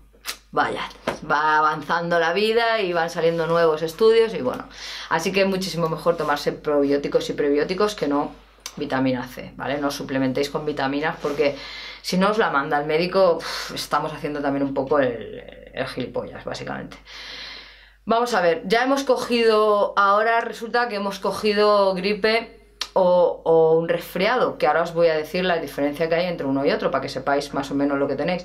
Vaya, 0.50 0.83
va 1.31 1.59
avanzando 1.59 2.19
la 2.19 2.33
vida 2.33 2.81
y 2.81 2.92
van 2.92 3.09
saliendo 3.09 3.47
nuevos 3.47 3.83
estudios 3.83 4.35
y 4.35 4.42
bueno, 4.42 4.69
así 5.09 5.33
que 5.33 5.45
muchísimo 5.47 5.88
mejor 5.88 6.16
tomarse 6.16 6.52
probióticos 6.52 7.31
y 7.31 7.33
prebióticos 7.33 7.95
que 7.95 8.09
no 8.09 8.33
vitamina 8.76 9.26
C, 9.26 9.52
¿vale? 9.57 9.79
No 9.79 9.91
suplementéis 9.91 10.50
con 10.50 10.64
vitaminas 10.64 11.17
porque 11.21 11.57
si 12.02 12.19
no 12.19 12.31
os 12.31 12.38
la 12.38 12.50
manda 12.50 12.79
el 12.79 12.87
médico, 12.87 13.38
estamos 13.75 14.12
haciendo 14.12 14.41
también 14.41 14.64
un 14.64 14.75
poco 14.75 14.99
el, 14.99 15.43
gilipollas, 15.95 16.45
básicamente. 16.45 16.97
Vamos 18.05 18.35
a 18.35 18.41
ver, 18.41 18.62
ya 18.67 18.83
hemos 18.83 19.05
cogido, 19.05 19.95
ahora 19.97 20.41
resulta 20.41 20.88
que 20.88 20.97
hemos 20.97 21.21
cogido 21.21 21.95
gripe 21.95 22.76
o, 22.95 23.79
un 23.81 23.88
resfriado, 23.88 24.59
que 24.59 24.67
ahora 24.67 24.83
os 24.83 24.93
voy 24.93 25.09
a 25.09 25.17
decir 25.17 25.45
la 25.45 25.59
diferencia 25.59 26.09
que 26.09 26.17
hay 26.17 26.26
entre 26.26 26.47
uno 26.47 26.67
y 26.67 26.73
otro 26.73 26.91
para 26.91 27.02
que 27.02 27.09
sepáis 27.09 27.55
más 27.55 27.71
o 27.71 27.75
menos 27.75 27.99
lo 27.99 28.09
que 28.09 28.17
tenéis. 28.17 28.45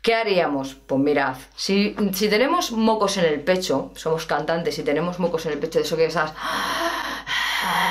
¿Qué 0.00 0.14
haríamos? 0.14 0.74
Pues 0.74 1.00
mirad, 1.00 1.36
si, 1.56 1.96
si 2.12 2.28
tenemos 2.28 2.70
mocos 2.70 3.16
en 3.16 3.24
el 3.24 3.40
pecho, 3.40 3.90
somos 3.96 4.24
cantantes 4.24 4.78
y 4.78 4.84
tenemos 4.84 5.18
mocos 5.18 5.44
en 5.46 5.52
el 5.54 5.58
pecho, 5.58 5.80
de 5.80 5.84
eso 5.84 5.96
que 5.96 6.04
esas... 6.04 6.32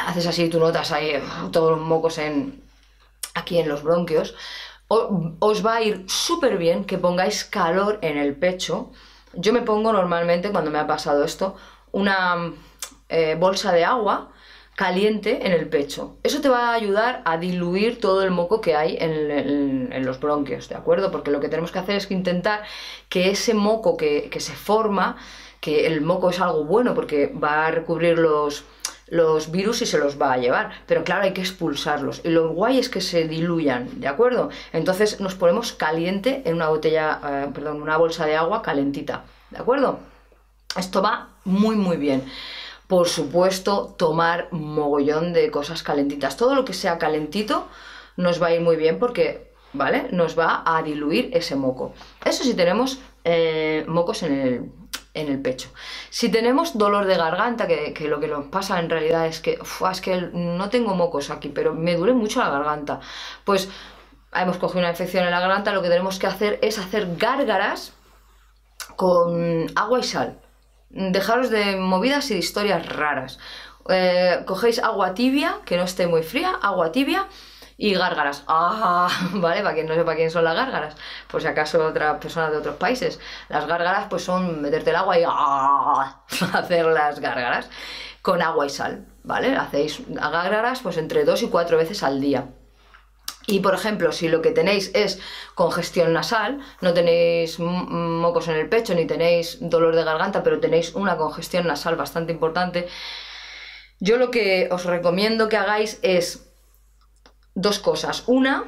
Haces 0.08 0.28
así, 0.28 0.50
tú 0.50 0.60
notas 0.60 0.92
ahí 0.92 1.14
todos 1.52 1.78
los 1.78 1.88
mocos 1.88 2.18
en, 2.18 2.64
aquí 3.34 3.58
en 3.58 3.70
los 3.70 3.84
bronquios, 3.84 4.36
os 4.88 5.66
va 5.66 5.76
a 5.76 5.82
ir 5.82 6.06
súper 6.08 6.58
bien 6.58 6.86
que 6.86 6.98
pongáis 6.98 7.44
calor 7.44 8.00
en 8.02 8.18
el 8.18 8.36
pecho. 8.36 8.92
Yo 9.34 9.52
me 9.54 9.62
pongo 9.62 9.92
normalmente, 9.92 10.52
cuando 10.52 10.72
me 10.72 10.80
ha 10.80 10.88
pasado 10.88 11.24
esto, 11.24 11.56
una 11.92 12.54
eh, 13.10 13.36
bolsa 13.40 13.72
de 13.72 13.84
agua 13.84 14.32
caliente 14.76 15.48
en 15.48 15.54
el 15.54 15.68
pecho. 15.70 16.18
Eso 16.22 16.42
te 16.42 16.50
va 16.50 16.70
a 16.70 16.74
ayudar 16.74 17.22
a 17.26 17.38
diluir 17.38 18.00
todo 18.00 18.22
el 18.24 18.32
moco 18.32 18.62
que 18.62 18.76
hay 18.76 18.98
en, 19.00 20.06
los 20.06 20.20
bronquios, 20.20 20.68
¿de 20.70 20.76
acuerdo? 20.76 21.12
Porque 21.12 21.32
lo 21.32 21.40
que 21.40 21.48
tenemos 21.48 21.72
que 21.72 21.80
hacer 21.80 21.96
es 21.96 22.08
que 22.08 22.14
intentar 22.14 22.64
que 23.08 23.32
ese 23.32 23.54
moco 23.54 23.96
que, 23.96 24.30
que 24.30 24.42
se 24.42 24.54
forma 24.54 25.16
que 25.62 25.88
el 25.88 26.02
moco 26.02 26.30
es 26.30 26.42
algo 26.42 26.66
bueno 26.66 26.94
porque 26.94 27.28
va 27.28 27.66
a 27.66 27.72
recubrir 27.72 28.20
los, 28.20 28.66
los 29.08 29.52
virus 29.52 29.82
y 29.82 29.86
se 29.86 29.98
los 29.98 30.20
va 30.20 30.34
a 30.34 30.38
llevar. 30.38 30.72
Pero 30.88 31.04
claro, 31.04 31.24
hay 31.24 31.34
que 31.34 31.42
expulsarlos. 31.42 32.22
Y 32.24 32.30
lo 32.30 32.50
guay 32.50 32.80
es 32.80 32.90
que 32.90 33.02
se 33.02 33.28
diluyan, 33.28 34.00
¿de 34.00 34.08
acuerdo? 34.08 34.50
Entonces 34.74 35.20
nos 35.20 35.36
ponemos 35.36 35.74
caliente 35.74 36.42
en 36.46 36.56
una 36.56 36.70
botella, 36.70 37.20
eh, 37.24 37.52
perdón, 37.54 37.82
una 37.82 37.98
bolsa 37.98 38.26
de 38.26 38.36
agua 38.36 38.62
calentita, 38.62 39.26
¿de 39.52 39.60
acuerdo? 39.60 40.00
Esto 40.76 41.02
va 41.02 41.30
muy, 41.44 41.76
muy 41.76 41.98
bien. 41.98 42.24
Por 42.88 43.08
supuesto, 43.08 43.96
tomar 43.98 44.50
mogollón 44.52 45.34
de 45.34 45.50
cosas 45.50 45.82
calentitas. 45.82 46.38
Todo 46.38 46.54
lo 46.54 46.66
que 46.66 46.74
sea 46.74 47.00
calentito 47.00 47.68
nos 48.18 48.42
va 48.42 48.48
a 48.48 48.54
ir 48.54 48.62
muy 48.62 48.76
bien 48.76 49.00
porque, 49.00 49.52
¿vale? 49.74 50.08
Nos 50.12 50.38
va 50.38 50.64
a 50.66 50.84
diluir 50.84 51.32
ese 51.34 51.56
moco. 51.56 51.94
Eso 52.24 52.44
sí 52.44 52.54
tenemos 52.54 53.00
eh, 53.24 53.86
mocos 53.88 54.22
en 54.22 54.34
el, 54.34 54.72
en 55.16 55.30
el 55.30 55.42
pecho. 55.42 55.70
Si 56.12 56.30
tenemos 56.30 56.78
dolor 56.78 57.06
de 57.06 57.16
garganta, 57.16 57.66
que, 57.68 58.08
lo 58.08 58.20
que 58.20 58.28
nos 58.28 58.46
pasa 58.46 58.80
en 58.80 58.90
realidad 58.90 59.26
es 59.26 59.40
que, 59.40 59.58
es 59.92 60.02
que 60.02 60.30
no 60.34 60.70
tengo 60.70 60.94
mocos 60.94 61.32
aquí, 61.32 61.50
pero 61.50 61.74
me 61.74 61.96
duele 61.96 62.14
mucho 62.14 62.40
la 62.40 62.50
garganta, 62.50 63.00
pues 63.44 63.70
hemos 64.34 64.58
cogido 64.58 64.80
una 64.80 64.90
infección 64.90 65.24
en 65.24 65.32
la 65.32 65.40
garganta, 65.40 65.74
lo 65.74 65.82
que 65.82 65.90
tenemos 65.90 66.20
que 66.20 66.28
hacer 66.28 66.60
es 66.62 66.78
hacer 66.78 67.16
gárgaras 67.18 67.94
con 68.96 69.68
agua 69.76 70.00
y 70.00 70.04
sal. 70.04 70.40
Dejaros 70.90 71.50
de 71.50 71.78
movidas 71.78 72.30
y 72.30 72.36
de 72.36 72.40
historias 72.40 72.86
raras. 72.86 73.40
Eh, 73.90 74.44
cogéis 74.46 74.80
agua 74.80 75.14
tibia, 75.14 75.60
que 75.66 75.78
no 75.78 75.84
esté 75.84 76.08
muy 76.08 76.24
fría, 76.24 76.58
agua 76.62 76.92
tibia, 76.92 77.28
y 77.78 77.94
gárgaras. 77.94 78.44
Ah, 78.48 79.10
¿vale? 79.34 79.62
Para 79.62 79.74
quien 79.74 79.88
no 79.88 79.96
sepa 79.96 80.16
quién 80.16 80.32
son 80.32 80.44
las 80.44 80.56
gárgaras, 80.56 80.96
pues 81.28 81.44
si 81.44 81.50
acaso 81.50 81.86
otras 81.86 82.18
personas 82.20 82.52
de 82.52 82.58
otros 82.58 82.76
países. 82.76 83.20
Las 83.50 83.66
gárgaras 83.68 84.08
pues 84.10 84.24
son 84.24 84.62
meterte 84.62 84.92
el 84.92 84.96
agua 84.96 85.20
y 85.20 85.24
ah, 85.28 86.24
hacer 86.54 86.86
las 86.86 87.20
gárgaras 87.20 87.70
con 88.22 88.42
agua 88.42 88.66
y 88.66 88.70
sal, 88.70 89.06
¿vale? 89.24 89.56
Hacéis 89.56 90.02
gárgaras 90.08 90.80
pues 90.82 90.98
entre 90.98 91.26
dos 91.26 91.44
y 91.44 91.48
cuatro 91.48 91.78
veces 91.78 92.04
al 92.04 92.20
día. 92.22 92.48
Y 93.48 93.60
por 93.60 93.76
ejemplo, 93.76 94.12
si 94.12 94.28
lo 94.28 94.42
que 94.42 94.50
tenéis 94.50 94.90
es 94.96 95.20
congestión 95.54 96.14
nasal, 96.14 96.60
no 96.82 96.94
tenéis 96.94 97.60
mocos 97.60 98.48
en 98.48 98.56
el 98.56 98.70
pecho 98.70 98.96
ni 98.96 99.06
tenéis 99.06 99.58
dolor 99.62 99.96
de 99.96 100.04
garganta, 100.04 100.42
pero 100.42 100.60
tenéis 100.60 100.96
una 100.96 101.16
congestión 101.16 101.68
nasal 101.68 101.96
bastante 101.96 102.32
importante, 102.32 102.88
yo 104.00 104.18
lo 104.18 104.30
que 104.30 104.68
os 104.72 104.86
recomiendo 104.86 105.48
que 105.48 105.58
hagáis 105.58 106.00
es 106.02 106.45
dos 107.56 107.80
cosas. 107.80 108.24
Una 108.28 108.66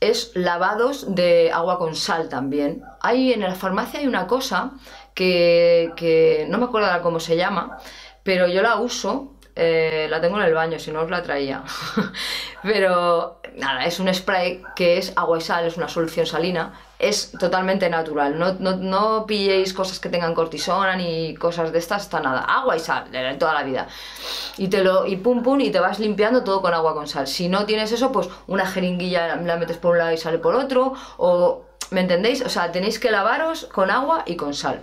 es 0.00 0.32
lavados 0.34 1.14
de 1.14 1.50
agua 1.52 1.78
con 1.78 1.94
sal 1.94 2.28
también. 2.28 2.82
Hay 3.00 3.32
en 3.32 3.40
la 3.40 3.54
farmacia 3.54 4.00
hay 4.00 4.06
una 4.06 4.26
cosa 4.26 4.72
que, 5.14 5.92
que 5.96 6.46
no 6.50 6.58
me 6.58 6.64
acuerdo 6.64 6.88
cómo 7.02 7.20
se 7.20 7.36
llama, 7.36 7.78
pero 8.22 8.46
yo 8.48 8.60
la 8.62 8.76
uso 8.76 9.33
eh, 9.56 10.08
la 10.10 10.20
tengo 10.20 10.36
en 10.38 10.44
el 10.44 10.54
baño, 10.54 10.78
si 10.78 10.90
no 10.90 11.02
os 11.02 11.10
la 11.10 11.22
traía. 11.22 11.62
Pero 12.62 13.40
nada, 13.56 13.84
es 13.84 14.00
un 14.00 14.12
spray 14.12 14.62
que 14.74 14.98
es 14.98 15.12
agua 15.16 15.38
y 15.38 15.40
sal, 15.40 15.64
es 15.64 15.76
una 15.76 15.88
solución 15.88 16.26
salina, 16.26 16.72
es 16.98 17.32
totalmente 17.38 17.88
natural. 17.88 18.38
No, 18.38 18.54
no, 18.54 19.26
pilléis 19.26 19.72
cosas 19.72 20.00
que 20.00 20.08
tengan 20.08 20.34
cortisona 20.34 20.96
ni 20.96 21.34
cosas 21.34 21.72
de 21.72 21.78
estas, 21.78 22.02
está 22.02 22.20
nada. 22.20 22.40
Agua 22.40 22.76
y 22.76 22.80
sal, 22.80 23.10
de 23.10 23.34
toda 23.34 23.54
la 23.54 23.62
vida. 23.62 23.86
Y 24.56 24.68
te 24.68 24.82
lo, 24.82 25.06
y 25.06 25.16
pum 25.16 25.42
pum, 25.42 25.60
y 25.60 25.70
te 25.70 25.78
vas 25.78 26.00
limpiando 26.00 26.42
todo 26.42 26.60
con 26.60 26.74
agua 26.74 26.94
con 26.94 27.06
sal. 27.06 27.26
Si 27.26 27.48
no 27.48 27.64
tienes 27.64 27.92
eso, 27.92 28.10
pues 28.10 28.28
una 28.48 28.66
jeringuilla 28.66 29.36
la 29.36 29.56
metes 29.56 29.76
por 29.76 29.92
un 29.92 29.98
lado 29.98 30.12
y 30.12 30.18
sale 30.18 30.38
por 30.38 30.56
otro. 30.56 30.94
O, 31.16 31.64
¿me 31.90 32.00
entendéis? 32.00 32.42
O 32.42 32.48
sea, 32.48 32.72
tenéis 32.72 32.98
que 32.98 33.10
lavaros 33.10 33.66
con 33.66 33.90
agua 33.90 34.24
y 34.26 34.34
con 34.36 34.54
sal. 34.54 34.82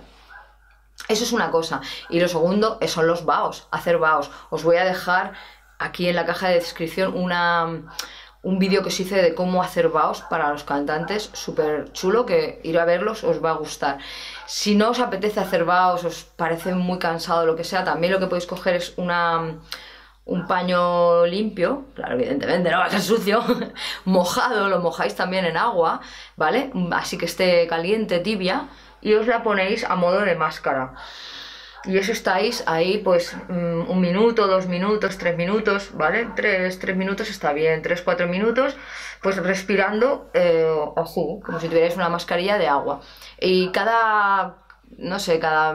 Eso 1.12 1.24
es 1.24 1.32
una 1.32 1.50
cosa. 1.50 1.82
Y 2.08 2.20
lo 2.20 2.26
segundo 2.26 2.78
son 2.86 3.06
los 3.06 3.26
baos, 3.26 3.68
hacer 3.70 3.98
baos. 3.98 4.30
Os 4.48 4.64
voy 4.64 4.76
a 4.76 4.84
dejar 4.84 5.34
aquí 5.78 6.08
en 6.08 6.16
la 6.16 6.24
caja 6.24 6.48
de 6.48 6.54
descripción 6.54 7.14
una, 7.14 7.82
un 8.42 8.58
vídeo 8.58 8.80
que 8.80 8.88
os 8.88 8.98
hice 8.98 9.20
de 9.20 9.34
cómo 9.34 9.62
hacer 9.62 9.90
baos 9.90 10.22
para 10.22 10.48
los 10.48 10.64
cantantes, 10.64 11.28
súper 11.34 11.92
chulo, 11.92 12.24
que 12.24 12.60
ir 12.64 12.78
a 12.78 12.86
verlos 12.86 13.24
os 13.24 13.44
va 13.44 13.50
a 13.50 13.54
gustar. 13.54 13.98
Si 14.46 14.74
no 14.74 14.88
os 14.88 15.00
apetece 15.00 15.38
hacer 15.38 15.66
baos, 15.66 16.02
os 16.04 16.24
parece 16.24 16.74
muy 16.74 16.98
cansado, 16.98 17.44
lo 17.44 17.56
que 17.56 17.64
sea, 17.64 17.84
también 17.84 18.14
lo 18.14 18.18
que 18.18 18.28
podéis 18.28 18.46
coger 18.46 18.76
es 18.76 18.94
una 18.96 19.58
un 20.24 20.46
paño 20.46 21.26
limpio, 21.26 21.86
claro, 21.94 22.14
evidentemente 22.14 22.70
no 22.70 22.78
va 22.78 22.84
a 22.84 22.90
ser 22.90 23.02
sucio, 23.02 23.42
mojado, 24.04 24.68
lo 24.68 24.78
mojáis 24.78 25.16
también 25.16 25.44
en 25.44 25.56
agua, 25.56 26.00
¿vale? 26.36 26.70
Así 26.92 27.18
que 27.18 27.24
esté 27.26 27.66
caliente, 27.66 28.20
tibia, 28.20 28.68
y 29.02 29.14
os 29.14 29.26
la 29.26 29.42
ponéis 29.42 29.84
a 29.84 29.96
modo 29.96 30.20
de 30.20 30.34
máscara. 30.34 30.94
Y 31.84 31.98
eso 31.98 32.12
estáis 32.12 32.62
ahí 32.66 32.98
pues 32.98 33.36
mm, 33.48 33.90
un 33.90 34.00
minuto, 34.00 34.46
dos 34.46 34.68
minutos, 34.68 35.18
tres 35.18 35.36
minutos, 35.36 35.90
¿vale? 35.94 36.28
Tres, 36.36 36.78
tres 36.78 36.96
minutos 36.96 37.28
está 37.28 37.52
bien, 37.52 37.82
tres, 37.82 38.02
cuatro 38.02 38.28
minutos, 38.28 38.76
pues 39.20 39.36
respirando 39.36 40.30
eh, 40.32 40.64
como 40.94 41.58
si 41.58 41.68
tuvierais 41.68 41.96
una 41.96 42.08
mascarilla 42.08 42.56
de 42.56 42.68
agua. 42.68 43.00
Y 43.40 43.70
cada, 43.72 44.58
no 44.96 45.18
sé, 45.18 45.40
cada 45.40 45.72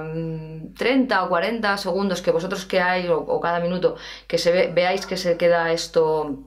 30 0.78 1.22
mm, 1.22 1.26
o 1.26 1.30
40 1.30 1.78
segundos 1.78 2.22
que 2.22 2.32
vosotros 2.32 2.66
queráis 2.66 3.10
o, 3.10 3.20
o 3.20 3.42
cada 3.42 3.60
minuto 3.60 3.98
que 4.28 4.38
se 4.38 4.72
veáis 4.72 5.06
que 5.06 5.18
se 5.18 5.36
queda 5.38 5.74
esto 5.74 6.40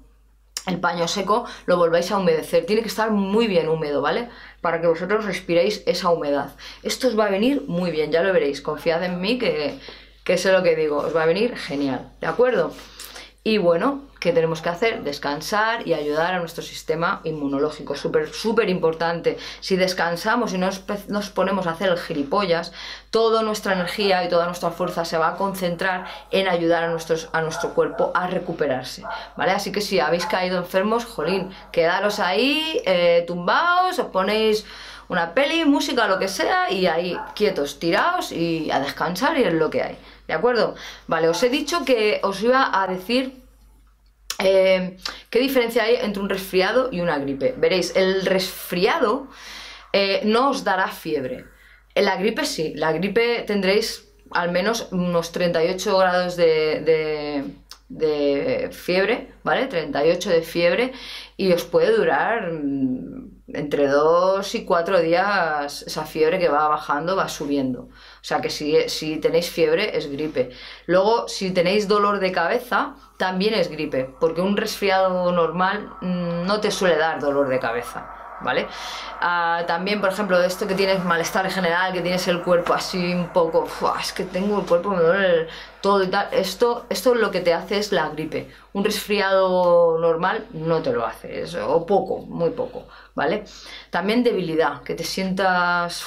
el 0.71 0.81
paño 0.81 1.07
seco, 1.09 1.45
lo 1.67 1.77
volváis 1.77 2.11
a 2.11 2.19
humedecer. 2.19 2.67
Tiene 2.67 2.83
que 2.83 2.89
estar 2.89 3.11
muy 3.11 3.47
bien 3.47 3.69
húmedo, 3.69 4.01
¿vale? 4.01 4.29
Para 4.61 4.81
que 4.81 4.87
vosotros 4.87 5.25
respiréis 5.25 5.83
esa 5.87 6.11
humedad. 6.11 6.55
Esto 6.83 7.09
os 7.09 7.19
va 7.19 7.27
a 7.27 7.31
venir 7.31 7.65
muy 7.67 7.91
bien, 7.91 8.11
ya 8.13 8.23
lo 8.23 8.33
veréis. 8.33 8.61
Confiad 8.63 9.05
en 9.05 9.21
mí 9.21 9.39
que, 9.39 9.79
que 10.25 10.39
sé 10.39 10.53
lo 10.53 10.63
que 10.63 10.77
digo. 10.77 10.99
Os 10.99 11.15
va 11.15 11.25
a 11.25 11.27
venir 11.27 11.57
genial, 11.57 12.13
¿de 12.21 12.27
acuerdo? 12.27 12.73
Y 13.43 13.59
bueno, 13.59 14.10
¿qué 14.21 14.33
tenemos 14.33 14.61
que 14.61 14.69
hacer? 14.69 15.03
Descansar 15.03 15.87
y 15.89 15.95
ayudar 15.95 16.35
a 16.35 16.39
nuestro 16.39 16.63
sistema 16.63 17.23
inmunológico. 17.25 17.97
Súper, 17.97 18.33
súper 18.33 18.69
importante. 18.69 19.39
Si 19.61 19.77
descansamos 19.77 20.53
y 20.53 20.59
nos, 20.59 20.83
nos 21.09 21.31
ponemos 21.31 21.67
a 21.67 21.71
hacer 21.71 21.89
el 21.89 21.99
gilipollas, 21.99 22.73
toda 23.11 23.43
nuestra 23.43 23.73
energía 23.73 24.23
y 24.23 24.29
toda 24.29 24.47
nuestra 24.47 24.71
fuerza 24.71 25.05
se 25.05 25.17
va 25.17 25.29
a 25.29 25.37
concentrar 25.37 26.05
en 26.31 26.49
ayudar 26.49 26.85
a, 26.85 26.89
nuestros, 26.89 27.31
a 27.33 27.41
nuestro 27.41 27.75
cuerpo 27.75 28.13
a 28.15 28.27
recuperarse. 28.27 29.03
¿Vale? 29.37 29.53
Así 29.53 29.73
que 29.73 29.81
si 29.81 29.99
habéis 29.99 30.27
caído 30.27 30.59
enfermos, 30.59 31.07
jolín, 31.07 31.51
quedaros 31.73 32.21
ahí, 32.21 32.81
eh, 32.85 33.25
tumbaos, 33.27 33.99
os 33.99 34.07
ponéis 34.07 34.67
una 35.09 35.35
peli, 35.35 35.65
música, 35.65 36.07
lo 36.07 36.21
que 36.21 36.29
sea, 36.29 36.71
y 36.71 36.87
ahí 36.87 37.19
quietos, 37.35 37.81
tiraos 37.81 38.31
y 38.31 38.71
a 38.71 38.79
descansar 38.79 39.37
y 39.39 39.43
es 39.43 39.55
lo 39.55 39.69
que 39.69 39.83
hay. 39.83 39.99
¿De 40.29 40.35
acuerdo? 40.35 40.77
Vale, 41.09 41.29
os 41.29 41.43
he 41.43 41.49
dicho 41.49 41.85
que 41.85 42.21
os 42.23 42.41
iba 42.43 42.71
a 42.81 42.87
decir 42.87 43.40
eh, 44.43 44.97
qué 45.29 45.39
diferencia 45.39 45.85
hay 45.85 45.97
entre 45.97 46.23
un 46.23 46.29
resfriado 46.29 46.89
y 46.91 47.01
una 47.01 47.19
gripe. 47.19 47.55
Veréis, 47.57 47.95
el 47.97 48.27
resfriado 48.27 49.29
eh, 49.93 50.23
no 50.25 50.51
os 50.51 50.65
dará 50.65 50.89
fiebre. 50.89 51.45
La 51.95 52.17
gripe 52.17 52.45
sí, 52.45 52.73
la 52.77 52.93
gripe 52.93 53.45
tendréis 53.47 54.09
al 54.31 54.53
menos 54.53 54.89
unos 54.93 55.33
38 55.33 55.99
grados 55.99 56.37
de, 56.37 57.53
de 57.91 58.71
fiebre, 58.71 59.33
¿vale? 59.43 59.67
38 59.67 60.31
de 60.31 60.43
fiebre 60.43 60.93
y 61.37 61.53
os 61.53 61.65
puede 61.65 61.95
durar 61.95 62.53
mm, 62.53 63.40
entre 63.55 63.89
2 63.89 64.55
y 64.55 64.65
4 64.65 65.01
días 65.01 65.83
esa 65.83 66.05
fiebre 66.05 66.39
que 66.39 66.49
va 66.49 66.69
bajando, 66.69 67.17
va 67.17 67.29
subiendo. 67.29 67.83
O 67.83 67.91
sea 68.23 68.41
que 68.41 68.51
si, 68.51 68.89
si 68.89 69.19
tenéis 69.19 69.51
fiebre 69.51 69.97
es 69.97 70.11
gripe. 70.11 70.51
Luego, 70.87 71.29
si 71.29 71.51
tenéis 71.53 71.89
dolor 71.89 72.21
de 72.21 72.33
cabeza, 72.33 72.95
también 73.17 73.55
es 73.55 73.69
gripe, 73.69 74.15
porque 74.21 74.41
un 74.41 74.57
resfriado 74.57 75.33
normal 75.33 75.91
mm, 76.01 76.47
no 76.47 76.61
te 76.61 76.71
suele 76.71 76.97
dar 76.97 77.21
dolor 77.21 77.49
de 77.49 77.59
cabeza. 77.59 78.20
¿Vale? 78.43 78.69
Ah, 79.21 79.65
también, 79.67 80.01
por 80.01 80.11
ejemplo, 80.11 80.41
esto 80.41 80.67
que 80.67 80.75
tienes 80.75 81.05
malestar 81.05 81.51
general, 81.51 81.93
que 81.93 82.01
tienes 82.01 82.27
el 82.29 82.41
cuerpo 82.43 82.73
así 82.73 83.13
un 83.13 83.29
poco, 83.29 83.67
es 84.01 84.13
que 84.13 84.25
tengo 84.25 84.61
el 84.61 84.67
cuerpo, 84.67 84.91
me 84.91 85.03
duele 85.03 85.49
todo 85.83 86.03
y 86.03 86.09
tal. 86.09 86.29
Esto, 86.33 86.87
esto 86.89 87.15
lo 87.15 87.31
que 87.31 87.41
te 87.41 87.53
hace 87.53 87.79
es 87.79 87.93
la 87.93 88.09
gripe. 88.09 88.51
Un 88.73 88.85
resfriado 88.85 89.99
normal 89.99 90.47
no 90.53 90.81
te 90.81 90.93
lo 90.93 91.05
hace, 91.05 91.45
o 91.61 91.85
poco, 91.85 92.19
muy 92.19 92.51
poco, 92.51 92.87
¿vale? 93.15 93.45
También 93.91 94.25
debilidad, 94.25 94.83
que 94.83 94.95
te 94.95 95.05
sientas 95.05 96.05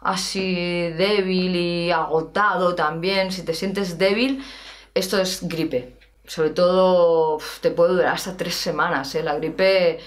así 0.00 0.90
débil 0.90 1.54
y 1.56 1.90
agotado 1.90 2.74
también, 2.74 3.30
si 3.32 3.44
te 3.44 3.52
sientes 3.52 3.98
débil, 3.98 4.42
esto 4.94 5.20
es 5.20 5.46
gripe. 5.46 5.98
Sobre 6.26 6.50
todo 6.50 7.38
te 7.62 7.70
puede 7.70 7.94
durar 7.94 8.14
hasta 8.14 8.36
tres 8.36 8.54
semanas, 8.54 9.14
¿eh? 9.14 9.22
La 9.22 9.34
gripe 9.36 9.98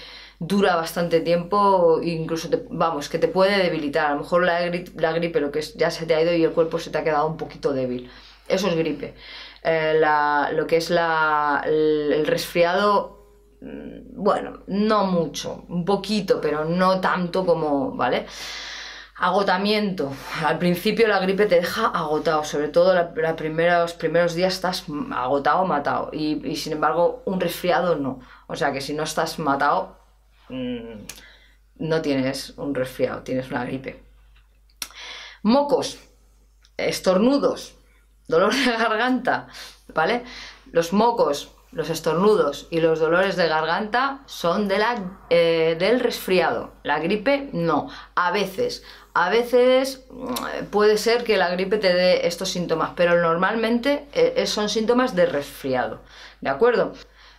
dura 0.46 0.76
bastante 0.76 1.20
tiempo, 1.20 2.00
incluso, 2.02 2.48
vamos, 2.70 3.08
que 3.08 3.18
te 3.18 3.28
puede 3.28 3.62
debilitar. 3.62 4.06
A 4.06 4.14
lo 4.14 4.20
mejor 4.20 4.44
la, 4.44 4.60
la, 4.96 5.12
gripe 5.12 5.40
lo 5.40 5.50
que 5.50 5.60
es, 5.60 5.74
ya 5.74 5.90
se 5.90 6.06
te 6.06 6.14
ha 6.14 6.22
ido 6.22 6.34
y 6.34 6.44
el 6.44 6.52
cuerpo 6.52 6.78
se 6.78 6.90
te 6.90 6.98
ha 6.98 7.04
quedado 7.04 7.26
un 7.26 7.36
poquito 7.36 7.72
débil. 7.72 8.10
Eso 8.48 8.68
es 8.68 8.76
gripe. 8.76 9.14
Eh, 9.64 10.00
lo 10.52 10.66
que 10.66 10.76
es 10.76 10.90
la, 10.90 11.62
el 11.64 12.26
resfriado 12.26 13.28
mm, 13.60 14.02
bueno, 14.22 14.60
no 14.66 15.06
mucho, 15.06 15.64
un 15.68 15.84
poquito, 15.84 16.40
pero 16.40 16.64
no 16.64 17.00
tanto 17.00 17.46
como, 17.46 17.92
¿vale? 17.92 18.26
Agotamiento. 19.16 20.12
Al 20.44 20.58
principio 20.58 21.06
la 21.06 21.20
gripe 21.20 21.46
te 21.46 21.56
deja 21.56 21.86
agotado, 21.86 22.44
sobre 22.44 22.68
todo 22.68 22.94
los 22.94 23.92
primeros 23.94 24.34
días 24.34 24.54
estás 24.54 24.84
agotado, 25.12 25.64
matado. 25.64 26.10
Y, 26.12 26.56
sin 26.56 26.72
embargo, 26.72 27.22
un 27.24 27.40
resfriado 27.40 27.96
no. 27.96 28.20
O 28.48 28.56
sea 28.56 28.72
que 28.72 28.80
si 28.80 28.94
no 28.94 29.04
estás 29.04 29.38
matado, 29.38 30.01
mm, 30.52 31.06
no 31.78 32.02
tienes 32.02 32.50
un 32.56 32.74
resfriado, 32.74 33.22
tienes 33.22 33.50
una 33.50 33.64
gripe. 33.64 34.02
Mocos, 35.42 35.98
estornudos, 36.76 37.74
dolor 38.28 38.54
de 38.54 38.70
garganta, 38.72 39.48
¿vale? 39.92 40.22
Los 40.70 40.92
mocos, 40.92 41.50
los 41.72 41.90
estornudos 41.90 42.68
y 42.70 42.80
los 42.80 43.00
dolores 43.00 43.36
de 43.36 43.48
garganta 43.48 44.20
son 44.26 44.68
de 44.68 44.78
la, 44.78 45.18
eh, 45.30 45.76
del 45.78 46.00
resfriado. 46.00 46.72
La 46.82 46.98
gripe 46.98 47.48
no. 47.52 47.88
A 48.14 48.30
veces, 48.30 48.84
a 49.14 49.30
veces 49.30 50.04
mm, 50.10 50.66
puede 50.66 50.98
ser 50.98 51.24
que 51.24 51.36
la 51.36 51.50
gripe 51.50 51.78
te 51.78 51.92
dé 51.92 52.26
estos 52.26 52.50
síntomas, 52.50 52.92
pero 52.94 53.20
normalmente 53.20 54.06
eh, 54.12 54.46
son 54.46 54.68
síntomas 54.68 55.16
de 55.16 55.26
resfriado. 55.26 56.02
¿De 56.40 56.50
acuerdo? 56.50 56.92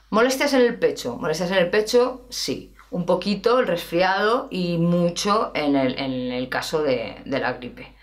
Molestias 0.09 0.53
en 0.53 0.61
el 0.61 0.77
pecho. 0.79 1.15
Molestias 1.15 1.51
en 1.51 1.57
el 1.57 1.69
pecho, 1.69 2.25
sí. 2.29 2.72
Un 2.93 3.05
poquito 3.05 3.59
el 3.59 3.65
resfriado 3.65 4.47
y 4.51 4.77
mucho 4.77 5.51
en 5.55 5.75
el, 5.75 6.49
caso 6.49 6.83
de, 6.83 7.15
de 7.25 7.39
la 7.39 7.53
gripe. 7.53 7.95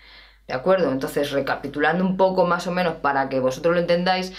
¿De 0.47 0.53
acuerdo? 0.53 0.91
Entonces, 0.91 1.31
recapitulando 1.31 2.03
un 2.03 2.17
poco 2.17 2.45
más 2.45 2.67
o 2.67 2.71
menos 2.71 2.95
para 2.95 3.29
que 3.29 3.39
vosotros 3.39 3.73
lo 3.73 3.79
entendáis, 3.79 4.33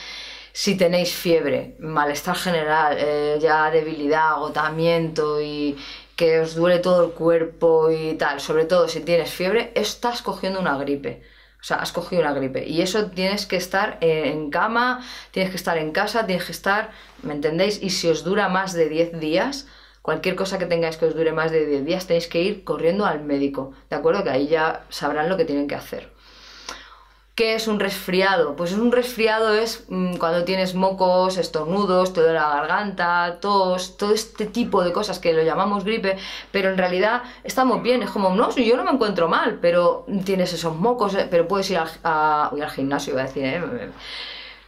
si 0.53 0.77
tenéis 0.77 1.15
fiebre, 1.15 1.77
malestar 1.79 2.37
general, 2.37 2.97
eh, 2.99 3.39
ya 3.41 3.71
debilidad, 3.71 4.33
agotamiento 4.33 5.41
y 5.41 5.79
que 6.17 6.41
os 6.41 6.55
duele 6.55 6.81
todo 6.81 7.07
el 7.07 7.13
cuerpo 7.13 7.91
y 7.91 8.15
tal, 8.19 8.39
sobre 8.39 8.67
todo 8.67 8.89
si 8.89 9.01
tienes 9.01 9.31
fiebre, 9.31 9.73
estás 9.75 10.21
cogiendo 10.21 10.61
una 10.61 10.77
gripe. 10.77 11.23
O 11.63 11.65
sea, 11.65 11.79
has 11.79 11.93
cogido 11.93 12.21
una 12.21 12.35
gripe. 12.35 12.67
Y 12.69 12.83
eso 12.83 13.07
tienes 13.11 13.47
que 13.47 13.57
estar 13.57 13.97
en 14.03 14.51
cama, 14.51 15.03
tienes 15.31 15.51
que 15.51 15.57
estar 15.57 15.79
en 15.79 15.93
casa, 15.93 16.27
tienes 16.27 16.45
que 16.45 16.53
estar, 16.53 16.91
¿me 17.23 17.33
entendéis? 17.33 17.83
Y 17.83 17.89
si 17.89 18.09
os 18.11 18.23
dura 18.23 18.49
más 18.51 18.75
de 18.75 18.89
10 18.91 19.19
días, 19.21 19.67
cualquier 20.03 20.37
cosa 20.37 20.59
que 20.59 20.67
tengáis 20.67 20.97
que 20.97 21.07
os 21.07 21.15
dure 21.15 21.33
más 21.33 21.51
de 21.51 21.65
10 21.65 21.85
días, 21.85 22.07
tenéis 22.07 22.27
que 22.27 22.43
ir 22.43 22.65
corriendo 22.65 23.07
al 23.07 23.23
médico. 23.25 23.73
¿De 23.89 23.97
acuerdo? 23.97 24.25
Que 24.25 24.31
ahí 24.31 24.49
ya 24.49 24.85
sabrán 24.91 25.29
lo 25.29 25.37
que 25.37 25.45
tienen 25.45 25.69
que 25.69 25.77
hacer. 25.77 26.11
¿Qué 27.35 27.55
es 27.55 27.67
un 27.67 27.81
resfriado? 27.81 28.57
Pues 28.57 28.75
un 28.75 28.93
resfriado 28.93 29.55
es 29.55 29.87
mm, 29.89 30.17
cuando 30.17 30.45
tienes 30.45 30.75
mocos, 30.75 31.39
estornudos, 31.39 32.13
te 32.13 32.21
la 32.21 32.51
garganta, 32.51 33.39
tos, 33.41 33.97
todo 33.97 34.13
este 34.13 34.45
tipo 34.45 34.85
de 34.85 34.93
cosas 34.93 35.19
que 35.19 35.33
lo 35.33 35.43
llamamos 35.43 35.85
gripe, 35.85 36.19
pero 36.51 36.69
en 36.69 36.77
realidad 36.77 37.23
estamos 37.43 37.83
bien, 37.83 38.03
es 38.03 38.11
como, 38.11 38.35
no, 38.35 38.55
yo 38.55 38.77
no 38.77 38.85
me 38.85 38.91
encuentro 38.91 39.29
mal, 39.29 39.59
pero 39.63 40.05
tienes 40.27 40.53
esos 40.53 40.77
mocos, 40.77 41.15
eh, 41.15 41.27
pero 41.31 41.49
puedes 41.49 41.71
ir 41.71 41.79
al 42.03 42.71
gimnasio, 42.71 43.15
iba 43.15 43.23
a 43.23 43.27
decir, 43.27 43.45
¿eh? 43.47 43.63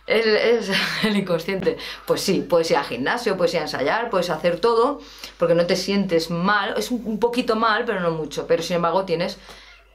Es 0.06 0.70
el 1.04 1.16
inconsciente. 1.16 1.76
Pues 2.06 2.20
sí, 2.20 2.40
puedes 2.40 2.70
ir 2.70 2.76
al 2.76 2.84
gimnasio, 2.84 3.36
puedes 3.36 3.54
ir 3.54 3.60
a 3.60 3.64
ensayar, 3.64 4.10
puedes 4.10 4.30
hacer 4.30 4.60
todo, 4.60 5.00
porque 5.38 5.54
no 5.54 5.66
te 5.66 5.76
sientes 5.76 6.30
mal, 6.30 6.74
es 6.76 6.90
un 6.90 7.18
poquito 7.18 7.56
mal, 7.56 7.84
pero 7.84 8.00
no 8.00 8.10
mucho, 8.10 8.46
pero 8.46 8.62
sin 8.62 8.76
embargo 8.76 9.04
tienes 9.04 9.38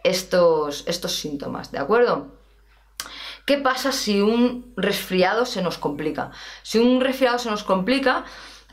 estos, 0.03 0.83
estos 0.87 1.15
síntomas, 1.15 1.71
¿de 1.71 1.79
acuerdo? 1.79 2.27
¿Qué 3.45 3.57
pasa 3.57 3.91
si 3.91 4.21
un 4.21 4.73
resfriado 4.77 5.45
se 5.45 5.61
nos 5.61 5.77
complica? 5.77 6.31
Si 6.61 6.77
un 6.77 7.01
resfriado 7.01 7.39
se 7.39 7.49
nos 7.49 7.63
complica, 7.63 8.25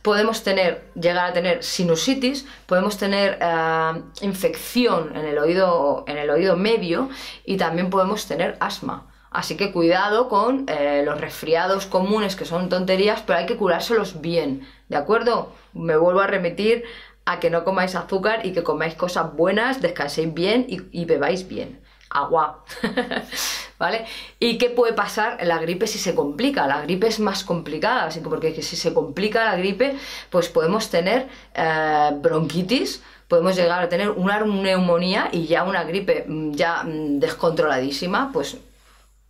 podemos 0.03 0.43
tener, 0.43 0.93
llegar 0.95 1.31
a 1.31 1.33
tener 1.33 1.65
sinusitis, 1.65 2.47
podemos 2.67 2.99
tener 2.99 3.39
eh, 3.41 4.03
infección 4.21 5.17
en 5.17 5.25
el, 5.25 5.39
oído, 5.39 6.05
en 6.07 6.19
el 6.19 6.31
oído 6.31 6.57
medio 6.57 7.09
y 7.45 7.57
también 7.57 7.89
podemos 7.89 8.27
tener 8.27 8.57
asma. 8.61 9.07
Así 9.37 9.59
que 9.59 9.71
cuidado 9.71 10.31
con 10.31 10.65
eh, 10.67 11.03
los 11.05 11.21
resfriados 11.21 11.85
comunes 11.85 12.37
que 12.37 12.47
son 12.47 12.71
tonterías, 12.71 13.21
pero 13.21 13.39
hay 13.39 13.45
que 13.45 13.59
curárselos 13.59 14.23
bien, 14.23 14.67
¿de 14.89 14.97
acuerdo? 14.97 15.53
Me 15.75 15.95
vuelvo 15.99 16.21
a 16.21 16.27
remitir 16.27 16.85
a 17.27 17.39
que 17.39 17.51
no 17.51 17.63
comáis 17.63 17.95
azúcar 17.97 18.47
y 18.47 18.53
que 18.55 18.63
comáis 18.63 18.95
cosas 18.95 19.37
buenas, 19.37 19.83
descanséis 19.83 20.33
bien 20.33 20.65
y 20.69 21.05
bebáis 21.05 21.47
bien. 21.47 21.83
Agua. 22.09 22.65
¿vale? 23.79 24.07
¿Y 24.39 24.59
qué 24.59 24.71
puede 24.71 24.93
pasar 24.93 25.39
la 25.45 25.59
gripe 25.59 25.87
si 25.87 25.99
se 25.99 26.15
complica? 26.15 26.67
La 26.67 26.81
gripe 26.81 27.07
es 27.07 27.21
más 27.21 27.45
complicada, 27.45 28.05
así 28.05 28.21
que 28.21 28.29
porque 28.29 28.63
si 28.63 28.77
se 28.77 28.95
complica 28.95 29.45
la 29.45 29.57
gripe, 29.57 29.97
pues 30.31 30.49
podemos 30.49 30.89
tener 30.89 31.29
eh, 31.55 32.11
bronquitis, 32.17 33.03
podemos 33.29 33.57
llegar 33.57 33.83
a 33.83 33.89
tener 33.89 34.11
una 34.11 34.41
neumonía 34.41 35.29
y 35.33 35.47
ya 35.47 35.65
una 35.65 35.85
gripe 35.85 36.25
mm, 36.27 36.53
ya 36.53 36.85
mm, 36.85 37.19
descontroladísima, 37.19 38.31
pues 38.33 38.57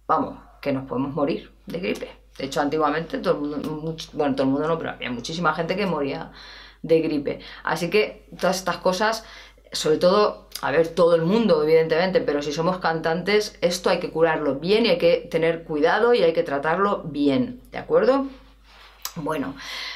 vamos, 0.07 0.39
que 0.61 0.73
nos 0.73 0.87
podemos 0.87 1.15
morir 1.15 1.53
de 1.67 1.81
gripe. 1.81 2.11
De 2.39 2.47
hecho, 2.47 2.61
antiguamente 2.61 3.19
todo 3.19 3.35
el 3.35 3.41
mundo, 3.41 3.97
bueno, 4.13 4.35
todo 4.35 4.47
el 4.47 4.53
mundo 4.53 4.69
no, 4.69 4.79
pero 4.79 4.91
había 4.91 5.11
muchísima 5.11 5.55
gente 5.55 5.77
que 5.77 5.87
moría 5.87 6.33
de 6.83 7.01
gripe. 7.01 7.41
Así 7.65 7.89
que 7.89 8.29
todas 8.39 8.59
estas 8.59 8.77
cosas 8.79 9.25
sobre 9.73 9.99
todo, 9.99 10.49
a 10.63 10.71
ver, 10.71 10.89
todo 10.89 11.15
el 11.15 11.23
mundo, 11.23 11.63
evidentemente, 11.63 12.21
pero 12.21 12.43
si 12.43 12.53
somos 12.53 12.79
cantantes, 12.79 13.59
esto 13.61 13.91
hay 13.91 13.99
que 13.99 14.11
curarlo 14.11 14.57
bien 14.57 14.87
y 14.87 14.91
hay 14.91 14.99
que 14.99 15.29
tener 15.31 15.65
cuidado 15.65 16.15
y 16.15 16.23
hay 16.23 16.33
que 16.33 16.43
tratarlo 16.43 17.03
bien, 17.05 17.61
¿de 17.73 17.79
acuerdo? 17.79 18.27
Bueno, 19.17 19.55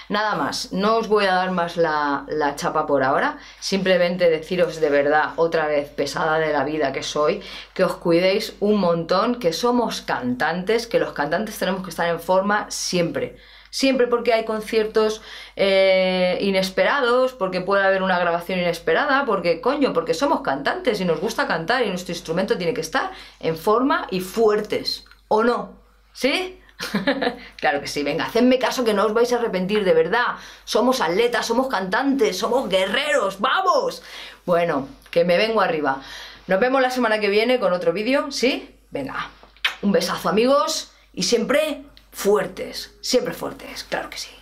nada 0.08 0.34
más, 0.34 0.72
no 0.72 0.96
os 0.96 1.08
voy 1.08 1.26
a 1.26 1.34
dar 1.34 1.50
más 1.50 1.76
la, 1.76 2.24
la, 2.28 2.56
chapa 2.56 2.86
por 2.86 3.02
ahora, 3.02 3.38
simplemente 3.60 4.30
deciros 4.30 4.80
de 4.80 4.88
verdad, 4.88 5.34
otra 5.36 5.66
vez, 5.66 5.90
pesada 5.90 6.38
de 6.38 6.52
la 6.54 6.64
vida 6.64 6.92
que 6.92 7.02
soy, 7.02 7.42
que 7.74 7.84
os 7.84 7.96
cuidéis 7.96 8.54
un 8.60 8.80
montón, 8.80 9.34
que 9.34 9.52
somos 9.52 10.00
cantantes, 10.00 10.86
que 10.86 10.98
los 10.98 11.12
cantantes 11.12 11.58
tenemos 11.58 11.82
que 11.82 11.90
estar 11.90 12.08
en 12.08 12.18
forma 12.18 12.70
siempre 12.70 13.36
siempre 13.70 14.08
porque 14.08 14.32
hay 14.32 14.44
conciertos 14.44 15.22
eh, 15.56 16.38
inesperados, 16.40 17.32
porque 17.32 17.60
puede 17.60 17.84
haber 17.84 18.02
una 18.02 18.18
grabación 18.18 18.58
inesperada, 18.58 19.24
porque 19.24 19.60
coño, 19.60 19.92
porque 19.92 20.12
somos 20.12 20.42
cantantes 20.42 21.00
y 21.00 21.04
nos 21.04 21.20
gusta 21.20 21.46
cantar 21.46 21.86
y 21.86 21.88
nuestro 21.88 22.12
instrumento 22.12 22.58
tiene 22.58 22.74
que 22.74 22.80
estar 22.80 23.12
en 23.38 23.56
forma 23.56 24.08
y 24.10 24.20
fuertes, 24.20 25.04
¿o 25.28 25.44
no? 25.44 25.78
¿Sí? 26.12 26.59
claro 27.56 27.80
que 27.80 27.86
sí, 27.86 28.02
venga, 28.02 28.26
hacedme 28.26 28.58
caso 28.58 28.84
que 28.84 28.94
no 28.94 29.04
os 29.04 29.14
vais 29.14 29.32
a 29.32 29.36
arrepentir, 29.36 29.84
de 29.84 29.94
verdad. 29.94 30.36
Somos 30.64 31.00
atletas, 31.00 31.46
somos 31.46 31.68
cantantes, 31.68 32.38
somos 32.38 32.68
guerreros, 32.68 33.40
¡vamos! 33.40 34.02
Bueno, 34.46 34.88
que 35.10 35.24
me 35.24 35.36
vengo 35.36 35.60
arriba. 35.60 36.02
Nos 36.46 36.60
vemos 36.60 36.82
la 36.82 36.90
semana 36.90 37.20
que 37.20 37.28
viene 37.28 37.60
con 37.60 37.72
otro 37.72 37.92
vídeo, 37.92 38.30
¿sí? 38.30 38.74
Venga, 38.90 39.30
un 39.82 39.92
besazo 39.92 40.28
amigos 40.28 40.92
y 41.12 41.22
siempre 41.24 41.82
fuertes, 42.12 42.94
siempre 43.00 43.34
fuertes, 43.34 43.84
claro 43.84 44.10
que 44.10 44.18
sí. 44.18 44.39